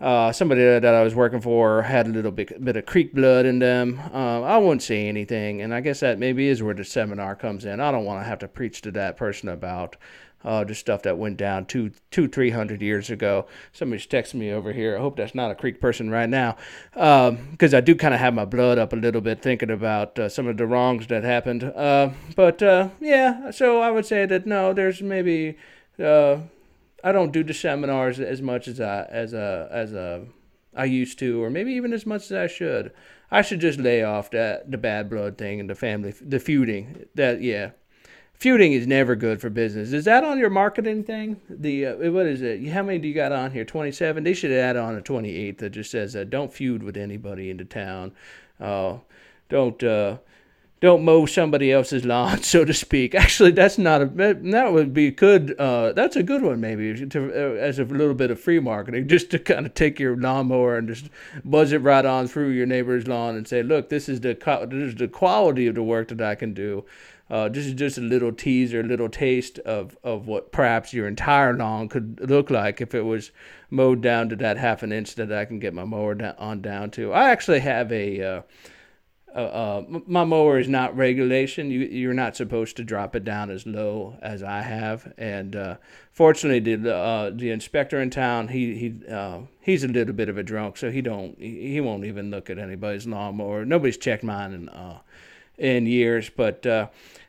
uh, 0.00 0.32
somebody 0.32 0.62
that 0.62 0.84
I 0.84 1.02
was 1.02 1.14
working 1.14 1.40
for 1.40 1.82
had 1.82 2.06
a 2.06 2.10
little 2.10 2.30
bit, 2.30 2.64
bit 2.64 2.76
of 2.76 2.86
creek 2.86 3.14
blood 3.14 3.46
in 3.46 3.58
them, 3.58 4.00
uh, 4.12 4.42
I 4.42 4.58
won't 4.58 4.82
say 4.82 5.08
anything. 5.08 5.62
And 5.62 5.74
I 5.74 5.80
guess 5.80 6.00
that 6.00 6.18
maybe 6.18 6.48
is 6.48 6.62
where 6.62 6.74
the 6.74 6.84
seminar 6.84 7.34
comes 7.34 7.64
in. 7.64 7.80
I 7.80 7.90
don't 7.90 8.04
want 8.04 8.22
to 8.22 8.28
have 8.28 8.38
to 8.40 8.48
preach 8.48 8.82
to 8.82 8.90
that 8.92 9.16
person 9.16 9.48
about 9.48 9.96
uh, 10.44 10.64
just 10.64 10.80
stuff 10.80 11.02
that 11.02 11.18
went 11.18 11.36
down 11.36 11.66
two, 11.66 11.90
two, 12.10 12.28
three 12.28 12.50
hundred 12.50 12.80
years 12.80 13.10
ago. 13.10 13.46
Somebody's 13.72 14.06
texting 14.06 14.34
me 14.34 14.52
over 14.52 14.72
here. 14.72 14.96
I 14.96 15.00
hope 15.00 15.16
that's 15.16 15.34
not 15.34 15.50
a 15.50 15.54
Creek 15.54 15.80
person 15.80 16.10
right 16.10 16.28
now, 16.28 16.56
because 16.92 17.74
um, 17.74 17.78
I 17.78 17.80
do 17.80 17.94
kind 17.94 18.14
of 18.14 18.20
have 18.20 18.34
my 18.34 18.44
blood 18.44 18.78
up 18.78 18.92
a 18.92 18.96
little 18.96 19.20
bit 19.20 19.42
thinking 19.42 19.70
about 19.70 20.18
uh, 20.18 20.28
some 20.28 20.46
of 20.46 20.56
the 20.56 20.66
wrongs 20.66 21.06
that 21.08 21.24
happened. 21.24 21.64
Uh, 21.64 22.10
but 22.36 22.62
uh, 22.62 22.88
yeah, 23.00 23.50
so 23.50 23.80
I 23.80 23.90
would 23.90 24.06
say 24.06 24.26
that 24.26 24.46
no, 24.46 24.72
there's 24.72 25.02
maybe 25.02 25.58
uh, 25.98 26.38
I 27.02 27.12
don't 27.12 27.32
do 27.32 27.42
the 27.42 27.54
seminars 27.54 28.20
as 28.20 28.40
much 28.40 28.68
as 28.68 28.80
I 28.80 29.04
as 29.04 29.32
a 29.32 29.68
as 29.70 29.92
a 29.92 30.26
I 30.74 30.84
used 30.84 31.18
to, 31.18 31.42
or 31.42 31.50
maybe 31.50 31.72
even 31.72 31.92
as 31.92 32.06
much 32.06 32.30
as 32.30 32.32
I 32.32 32.46
should. 32.46 32.92
I 33.30 33.42
should 33.42 33.60
just 33.60 33.78
lay 33.78 34.02
off 34.02 34.30
that 34.30 34.70
the 34.70 34.78
bad 34.78 35.10
blood 35.10 35.36
thing 35.36 35.60
and 35.60 35.68
the 35.68 35.74
family, 35.74 36.14
the 36.20 36.38
feuding. 36.38 37.06
That 37.14 37.42
yeah, 37.42 37.70
feuding 38.38 38.72
is 38.72 38.86
never 38.86 39.16
good 39.16 39.40
for 39.40 39.50
business. 39.50 39.92
Is 39.92 40.04
that 40.04 40.24
on 40.24 40.38
your 40.38 40.50
marketing 40.50 41.04
thing? 41.04 41.40
The 41.48 41.86
uh, 41.86 42.10
what 42.10 42.26
is 42.26 42.42
it? 42.42 42.66
How 42.68 42.82
many 42.82 42.98
do 42.98 43.08
you 43.08 43.14
got 43.14 43.32
on 43.32 43.50
here? 43.50 43.64
Twenty 43.64 43.92
seven. 43.92 44.24
They 44.24 44.34
should 44.34 44.52
add 44.52 44.76
on 44.76 44.94
a 44.94 45.02
twenty 45.02 45.34
eight 45.34 45.58
that 45.58 45.70
just 45.70 45.90
says 45.90 46.16
uh, 46.16 46.24
don't 46.24 46.52
feud 46.52 46.82
with 46.82 46.96
anybody 46.96 47.50
in 47.50 47.56
the 47.56 47.64
town. 47.64 48.12
Uh, 48.60 48.98
don't 49.48 49.82
uh, 49.82 50.18
don't 50.80 51.04
mow 51.04 51.26
somebody 51.26 51.72
else's 51.72 52.04
lawn, 52.04 52.42
so 52.42 52.64
to 52.64 52.72
speak. 52.72 53.14
Actually, 53.14 53.50
that's 53.50 53.78
not 53.78 54.02
a 54.02 54.06
that 54.06 54.72
would 54.72 54.94
be 54.94 55.10
good. 55.10 55.58
Uh, 55.58 55.92
that's 55.92 56.16
a 56.16 56.22
good 56.22 56.42
one 56.42 56.60
maybe 56.60 57.06
to, 57.06 57.30
uh, 57.30 57.56
as 57.56 57.78
a 57.78 57.84
little 57.84 58.14
bit 58.14 58.30
of 58.30 58.40
free 58.40 58.60
marketing, 58.60 59.08
just 59.08 59.30
to 59.30 59.38
kind 59.38 59.66
of 59.66 59.74
take 59.74 59.98
your 59.98 60.16
lawnmower 60.16 60.76
and 60.76 60.88
just 60.88 61.10
buzz 61.44 61.72
it 61.72 61.78
right 61.78 62.04
on 62.04 62.28
through 62.28 62.50
your 62.50 62.66
neighbor's 62.66 63.08
lawn 63.08 63.36
and 63.36 63.48
say, 63.48 63.62
look, 63.62 63.88
this 63.88 64.08
is 64.08 64.20
the 64.20 64.34
this 64.70 64.90
is 64.90 64.94
the 64.94 65.08
quality 65.08 65.66
of 65.66 65.74
the 65.74 65.82
work 65.82 66.08
that 66.08 66.20
I 66.20 66.34
can 66.36 66.54
do. 66.54 66.84
Uh, 67.30 67.48
this 67.48 67.66
is 67.66 67.74
just 67.74 67.98
a 67.98 68.02
little 68.02 68.32
teaser, 68.32 68.80
a 68.80 68.84
little 68.84 69.08
taste 69.08 69.58
of, 69.60 69.96
of 70.02 70.26
what 70.26 70.50
perhaps 70.50 70.94
your 70.94 71.06
entire 71.06 71.54
lawn 71.54 71.88
could 71.88 72.28
look 72.28 72.50
like 72.50 72.80
if 72.80 72.94
it 72.94 73.02
was 73.02 73.30
mowed 73.70 74.00
down 74.00 74.28
to 74.28 74.36
that 74.36 74.56
half 74.56 74.82
an 74.82 74.92
inch 74.92 75.14
that 75.16 75.30
I 75.30 75.44
can 75.44 75.58
get 75.58 75.74
my 75.74 75.84
mower 75.84 76.14
down, 76.14 76.34
on 76.38 76.62
down 76.62 76.90
to. 76.92 77.12
I 77.12 77.30
actually 77.30 77.60
have 77.60 77.92
a 77.92 78.22
uh, 78.22 78.42
uh, 79.34 79.40
uh, 79.40 80.00
my 80.06 80.24
mower 80.24 80.58
is 80.58 80.68
not 80.68 80.96
regulation. 80.96 81.70
You 81.70 81.80
you're 81.80 82.14
not 82.14 82.34
supposed 82.34 82.76
to 82.76 82.84
drop 82.84 83.14
it 83.14 83.24
down 83.24 83.50
as 83.50 83.66
low 83.66 84.16
as 84.22 84.42
I 84.42 84.62
have. 84.62 85.12
And 85.18 85.54
uh, 85.54 85.76
fortunately, 86.12 86.76
the 86.76 86.94
uh, 86.94 87.30
the 87.34 87.50
inspector 87.50 88.00
in 88.00 88.10
town 88.10 88.48
he 88.48 88.74
he 88.76 89.06
uh, 89.06 89.40
he's 89.60 89.84
a 89.84 89.88
little 89.88 90.14
bit 90.14 90.28
of 90.28 90.38
a 90.38 90.42
drunk, 90.42 90.76
so 90.78 90.90
he 90.90 91.02
don't 91.02 91.38
he, 91.38 91.80
won't 91.80 92.04
even 92.04 92.30
look 92.30 92.48
at 92.48 92.58
anybody's 92.58 93.06
lawnmower. 93.06 93.64
Nobody's 93.64 93.98
checked 93.98 94.24
mine 94.24 94.52
in 94.52 94.68
uh, 94.70 95.00
in 95.58 95.86
years, 95.86 96.30
but 96.30 96.66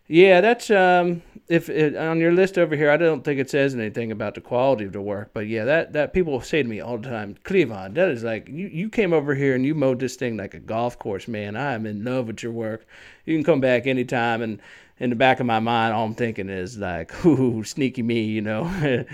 yeah, 0.09 0.41
that's 0.41 0.71
um, 0.71 1.21
if 1.49 1.69
it, 1.69 1.95
on 1.95 2.19
your 2.19 2.31
list 2.31 2.57
over 2.57 2.75
here. 2.75 2.89
I 2.89 2.97
don't 2.97 3.23
think 3.23 3.39
it 3.39 3.49
says 3.49 3.75
anything 3.75 4.11
about 4.11 4.33
the 4.33 4.41
quality 4.41 4.85
of 4.85 4.91
the 4.91 5.01
work, 5.01 5.29
but 5.33 5.47
yeah, 5.47 5.65
that 5.65 5.93
that 5.93 6.13
people 6.13 6.41
say 6.41 6.63
to 6.63 6.67
me 6.67 6.79
all 6.79 6.97
the 6.97 7.07
time, 7.07 7.35
Cleavon, 7.43 7.93
that 7.93 8.09
is 8.09 8.23
like 8.23 8.47
you 8.47 8.67
you 8.67 8.89
came 8.89 9.13
over 9.13 9.35
here 9.35 9.53
and 9.53 9.63
you 9.63 9.75
mowed 9.75 9.99
this 9.99 10.15
thing 10.15 10.35
like 10.35 10.55
a 10.55 10.59
golf 10.59 10.97
course, 10.97 11.27
man. 11.27 11.55
I 11.55 11.73
am 11.73 11.85
in 11.85 12.03
love 12.03 12.25
with 12.25 12.41
your 12.41 12.51
work. 12.51 12.87
You 13.25 13.35
can 13.35 13.43
come 13.43 13.61
back 13.61 13.85
anytime, 13.85 14.41
and 14.41 14.59
in 14.99 15.11
the 15.11 15.15
back 15.15 15.39
of 15.39 15.45
my 15.45 15.59
mind, 15.59 15.93
all 15.93 16.05
I'm 16.05 16.15
thinking 16.15 16.49
is 16.49 16.77
like, 16.77 17.25
ooh, 17.25 17.63
sneaky 17.63 18.01
me, 18.01 18.23
you 18.23 18.41
know. 18.41 18.63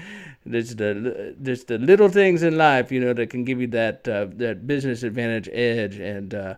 there's 0.45 0.75
the 0.77 1.35
there's 1.37 1.65
the 1.65 1.77
little 1.77 2.07
things 2.07 2.41
in 2.41 2.57
life, 2.57 2.89
you 2.89 3.01
know, 3.01 3.11
that 3.11 3.29
can 3.29 3.43
give 3.43 3.59
you 3.59 3.67
that 3.67 4.07
uh, 4.07 4.27
that 4.35 4.65
business 4.65 5.03
advantage 5.03 5.49
edge, 5.51 5.99
and 5.99 6.33
uh, 6.33 6.55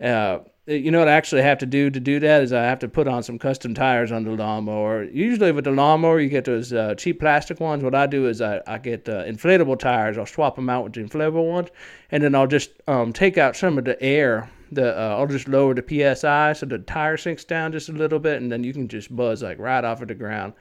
uh, 0.00 0.38
you 0.66 0.90
know 0.90 0.98
what 0.98 1.08
I 1.08 1.12
actually 1.12 1.42
have 1.42 1.58
to 1.58 1.66
do 1.66 1.90
to 1.90 2.00
do 2.00 2.18
that 2.20 2.42
is 2.42 2.52
I 2.52 2.62
have 2.62 2.78
to 2.80 2.88
put 2.88 3.06
on 3.06 3.22
some 3.22 3.38
custom 3.38 3.74
tires 3.74 4.10
on 4.10 4.24
the 4.24 4.30
lawnmower. 4.30 5.04
Usually 5.04 5.52
with 5.52 5.64
the 5.64 5.70
lawnmower, 5.70 6.20
you 6.20 6.30
get 6.30 6.46
those 6.46 6.72
uh, 6.72 6.94
cheap 6.94 7.20
plastic 7.20 7.60
ones. 7.60 7.82
What 7.82 7.94
I 7.94 8.06
do 8.06 8.26
is 8.26 8.40
I, 8.40 8.62
I 8.66 8.78
get 8.78 9.08
uh, 9.08 9.24
inflatable 9.24 9.78
tires. 9.78 10.16
I'll 10.16 10.26
swap 10.26 10.56
them 10.56 10.70
out 10.70 10.84
with 10.84 10.94
the 10.94 11.02
inflatable 11.02 11.50
ones, 11.50 11.68
and 12.10 12.22
then 12.22 12.34
I'll 12.34 12.46
just 12.46 12.70
um, 12.88 13.12
take 13.12 13.36
out 13.36 13.56
some 13.56 13.76
of 13.76 13.84
the 13.84 14.00
air. 14.02 14.50
The 14.72 14.98
uh, 14.98 15.16
I'll 15.16 15.26
just 15.26 15.48
lower 15.48 15.74
the 15.74 16.14
psi 16.14 16.52
so 16.54 16.66
the 16.66 16.78
tire 16.78 17.16
sinks 17.16 17.44
down 17.44 17.72
just 17.72 17.88
a 17.88 17.92
little 17.92 18.18
bit, 18.18 18.40
and 18.42 18.50
then 18.50 18.64
you 18.64 18.72
can 18.72 18.88
just 18.88 19.14
buzz 19.14 19.42
like 19.42 19.58
right 19.58 19.84
off 19.84 20.02
of 20.02 20.08
the 20.08 20.14
ground. 20.14 20.54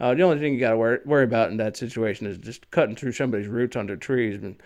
Uh, 0.00 0.14
the 0.14 0.22
only 0.22 0.38
thing 0.38 0.54
you 0.54 0.60
got 0.60 0.70
to 0.70 0.78
worry, 0.78 0.98
worry 1.04 1.24
about 1.24 1.50
in 1.50 1.58
that 1.58 1.76
situation 1.76 2.26
is 2.26 2.38
just 2.38 2.70
cutting 2.70 2.96
through 2.96 3.12
somebody's 3.12 3.46
roots 3.46 3.76
under 3.76 3.96
trees. 3.96 4.42
And 4.42 4.56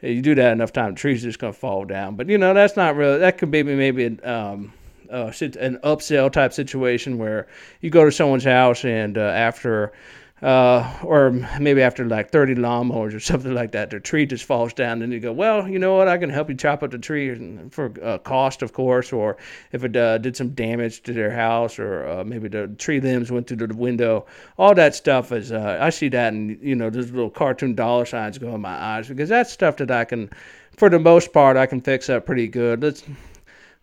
you 0.00 0.22
do 0.22 0.36
that 0.36 0.52
enough 0.52 0.72
time, 0.72 0.94
trees 0.94 1.24
are 1.24 1.28
just 1.28 1.40
to 1.40 1.52
fall 1.52 1.84
down. 1.84 2.14
But, 2.14 2.28
you 2.28 2.38
know, 2.38 2.54
that's 2.54 2.76
not 2.76 2.94
really, 2.94 3.18
that 3.18 3.36
could 3.36 3.50
be 3.50 3.64
maybe 3.64 4.04
an, 4.04 4.20
um, 4.24 4.72
uh, 5.10 5.32
an 5.40 5.78
upsell 5.82 6.30
type 6.30 6.52
situation 6.52 7.18
where 7.18 7.48
you 7.80 7.90
go 7.90 8.04
to 8.04 8.12
someone's 8.12 8.44
house 8.44 8.84
and 8.84 9.18
uh, 9.18 9.22
after 9.22 9.92
uh, 10.42 10.98
or 11.04 11.30
maybe 11.60 11.80
after 11.80 12.04
like 12.04 12.30
30 12.30 12.56
lawnmowers 12.56 13.14
or 13.14 13.20
something 13.32 13.54
like 13.54 13.72
that, 13.72 13.90
the 13.90 14.00
tree 14.00 14.26
just 14.26 14.44
falls 14.44 14.72
down. 14.72 15.00
And 15.00 15.12
you 15.12 15.20
go, 15.20 15.32
well, 15.32 15.68
you 15.68 15.78
know 15.78 15.96
what? 15.96 16.08
I 16.08 16.18
can 16.18 16.28
help 16.28 16.48
you 16.48 16.54
chop 16.54 16.82
up 16.82 16.90
the 16.90 16.98
tree 16.98 17.68
for 17.70 17.92
uh, 18.02 18.18
cost, 18.18 18.60
of 18.62 18.72
course. 18.72 19.12
Or 19.12 19.36
if 19.72 19.84
it 19.84 19.96
uh, 19.96 20.18
did 20.18 20.36
some 20.36 20.50
damage 20.50 21.02
to 21.04 21.12
their 21.12 21.30
house, 21.30 21.78
or 21.78 22.06
uh, 22.08 22.24
maybe 22.24 22.48
the 22.48 22.68
tree 22.78 23.00
limbs 23.00 23.30
went 23.30 23.46
through 23.46 23.68
the 23.68 23.74
window, 23.74 24.26
all 24.58 24.74
that 24.74 24.94
stuff 24.94 25.30
is. 25.32 25.52
Uh, 25.52 25.78
I 25.80 25.90
see 25.90 26.08
that, 26.08 26.32
and 26.32 26.60
you 26.60 26.74
know, 26.74 26.90
those 26.90 27.10
little 27.10 27.30
cartoon 27.30 27.74
dollar 27.74 28.04
signs 28.04 28.36
go 28.36 28.54
in 28.54 28.60
my 28.60 28.76
eyes 28.76 29.08
because 29.08 29.28
that's 29.28 29.52
stuff 29.52 29.76
that 29.76 29.90
I 29.90 30.04
can, 30.04 30.30
for 30.76 30.90
the 30.90 30.98
most 30.98 31.32
part, 31.32 31.56
I 31.56 31.66
can 31.66 31.80
fix 31.80 32.10
up 32.10 32.26
pretty 32.26 32.48
good. 32.48 32.82
Let's 32.82 33.04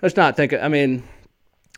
let's 0.02 0.18
not 0.18 0.36
think. 0.36 0.54
I 0.54 0.68
mean 0.68 1.04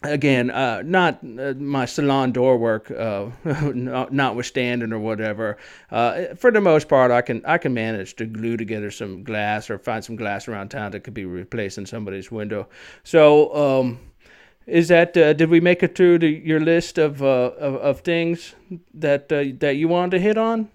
again, 0.03 0.51
uh, 0.51 0.81
not 0.85 1.19
uh, 1.23 1.53
my 1.53 1.85
salon 1.85 2.31
door 2.31 2.57
work, 2.57 2.91
uh, 2.91 3.27
notwithstanding 3.73 4.93
or 4.93 4.99
whatever. 4.99 5.57
Uh, 5.91 6.35
for 6.35 6.51
the 6.51 6.61
most 6.61 6.87
part, 6.87 7.11
I 7.11 7.21
can 7.21 7.43
I 7.45 7.57
can 7.57 7.73
manage 7.73 8.15
to 8.17 8.25
glue 8.25 8.57
together 8.57 8.91
some 8.91 9.23
glass 9.23 9.69
or 9.69 9.77
find 9.77 10.03
some 10.03 10.15
glass 10.15 10.47
around 10.47 10.69
town 10.69 10.91
that 10.91 11.01
could 11.01 11.13
be 11.13 11.25
replaced 11.25 11.77
in 11.77 11.85
somebody's 11.85 12.31
window. 12.31 12.67
So, 13.03 13.55
um, 13.55 13.99
is 14.67 14.87
that 14.89 15.15
uh, 15.17 15.33
did 15.33 15.49
we 15.49 15.59
make 15.59 15.83
it 15.83 15.95
through 15.95 16.19
the, 16.19 16.29
your 16.29 16.59
list 16.59 16.97
of, 16.97 17.21
uh, 17.21 17.51
of, 17.57 17.75
of 17.75 17.99
things 18.01 18.55
that 18.93 19.29
that 19.29 19.75
you 19.75 19.87
wanted 19.87 20.17
to 20.17 20.19
hit 20.19 20.37
on? 20.37 20.69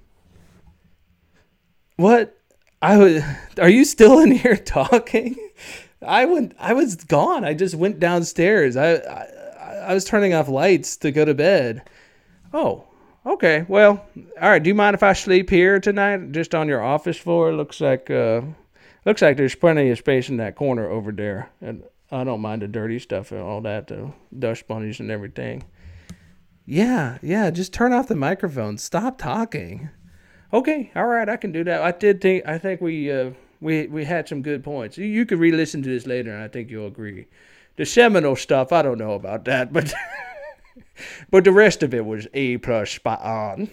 What 1.97 2.39
I 2.81 2.97
was? 2.97 3.23
Are 3.61 3.71
you 3.71 3.85
still 3.85 4.21
in 4.21 4.31
here 4.31 4.57
talking? 4.65 5.37
I 6.03 6.25
went. 6.27 6.55
I 6.59 6.75
was 6.75 6.97
gone. 6.97 7.45
I 7.45 7.55
just 7.55 7.75
went 7.75 7.99
downstairs. 7.99 8.77
I, 8.77 8.95
I 8.95 9.27
I 9.89 9.95
was 9.95 10.05
turning 10.05 10.35
off 10.35 10.49
lights 10.49 10.97
to 10.99 11.11
go 11.11 11.25
to 11.25 11.35
bed. 11.35 11.89
Oh, 12.53 12.85
okay. 13.27 13.65
Well, 13.69 14.05
all 14.41 14.51
right. 14.51 14.63
Do 14.63 14.69
you 14.69 14.75
mind 14.75 14.95
if 14.95 15.03
I 15.03 15.13
sleep 15.13 15.51
here 15.51 15.81
tonight, 15.81 16.33
just 16.33 16.55
on 16.55 16.69
your 16.69 16.83
office 16.83 17.17
floor? 17.17 17.53
Looks 17.53 17.81
like 17.81 18.11
uh, 18.11 18.43
looks 19.05 19.23
like 19.23 19.37
there's 19.37 19.55
plenty 19.55 19.91
of 19.91 19.99
space 19.99 20.29
in 20.29 20.37
that 20.37 20.57
corner 20.57 20.89
over 20.89 21.11
there, 21.11 21.51
and 21.61 21.83
I 22.11 22.25
don't 22.25 22.41
mind 22.41 22.63
the 22.63 22.69
dirty 22.69 22.99
stuff 22.99 23.33
and 23.33 23.41
all 23.41 23.61
that, 23.63 23.89
the 23.89 24.13
dust 24.39 24.69
bunnies 24.69 25.01
and 25.01 25.11
everything. 25.11 25.65
Yeah, 26.65 27.19
yeah. 27.23 27.51
Just 27.51 27.73
turn 27.73 27.93
off 27.93 28.09
the 28.09 28.15
microphone. 28.15 28.79
Stop 28.79 29.19
talking. 29.19 29.89
Okay, 30.53 30.91
all 30.95 31.07
right. 31.07 31.29
I 31.29 31.37
can 31.37 31.51
do 31.51 31.65
that. 31.65 31.83
I 31.83 31.93
did 31.93 32.21
think. 32.21 32.47
I 32.47 32.59
think 32.59 32.81
we. 32.81 33.11
Uh, 33.11 33.31
we 33.61 33.87
we 33.87 34.05
had 34.05 34.29
some 34.29 34.43
good 34.43 34.63
points. 34.63 34.99
You, 34.99 35.07
you 35.07 35.27
could 35.27 35.39
re-listen 35.39 35.83
to 35.83 35.89
this 35.89 36.07
later, 36.07 36.33
and 36.33 36.43
I 36.43 36.49
think 36.49 36.71
you'll 36.71 36.87
agree. 36.87 37.27
The 37.77 37.87
Seminole 37.87 38.37
stuff, 38.37 38.73
I 38.73 38.83
don't 38.83 38.99
know 38.99 39.13
about 39.13 39.45
that, 39.45 39.73
but 39.73 39.93
but 41.31 41.45
the 41.45 41.53
rest 41.53 41.83
of 41.83 41.95
it 41.95 42.05
was 42.05 42.27
A 42.35 42.59
plus 42.59 42.91
spot 42.91 43.21
on. 43.23 43.71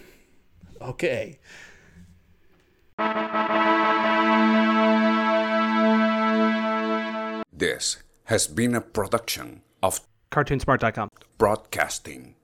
Okay. 0.82 1.40
This 7.52 8.04
has 8.26 8.48
been 8.48 8.76
a 8.76 8.82
production 8.82 9.62
of 9.82 10.02
CartoonSmart.com. 10.32 11.10
Broadcasting. 11.38 12.36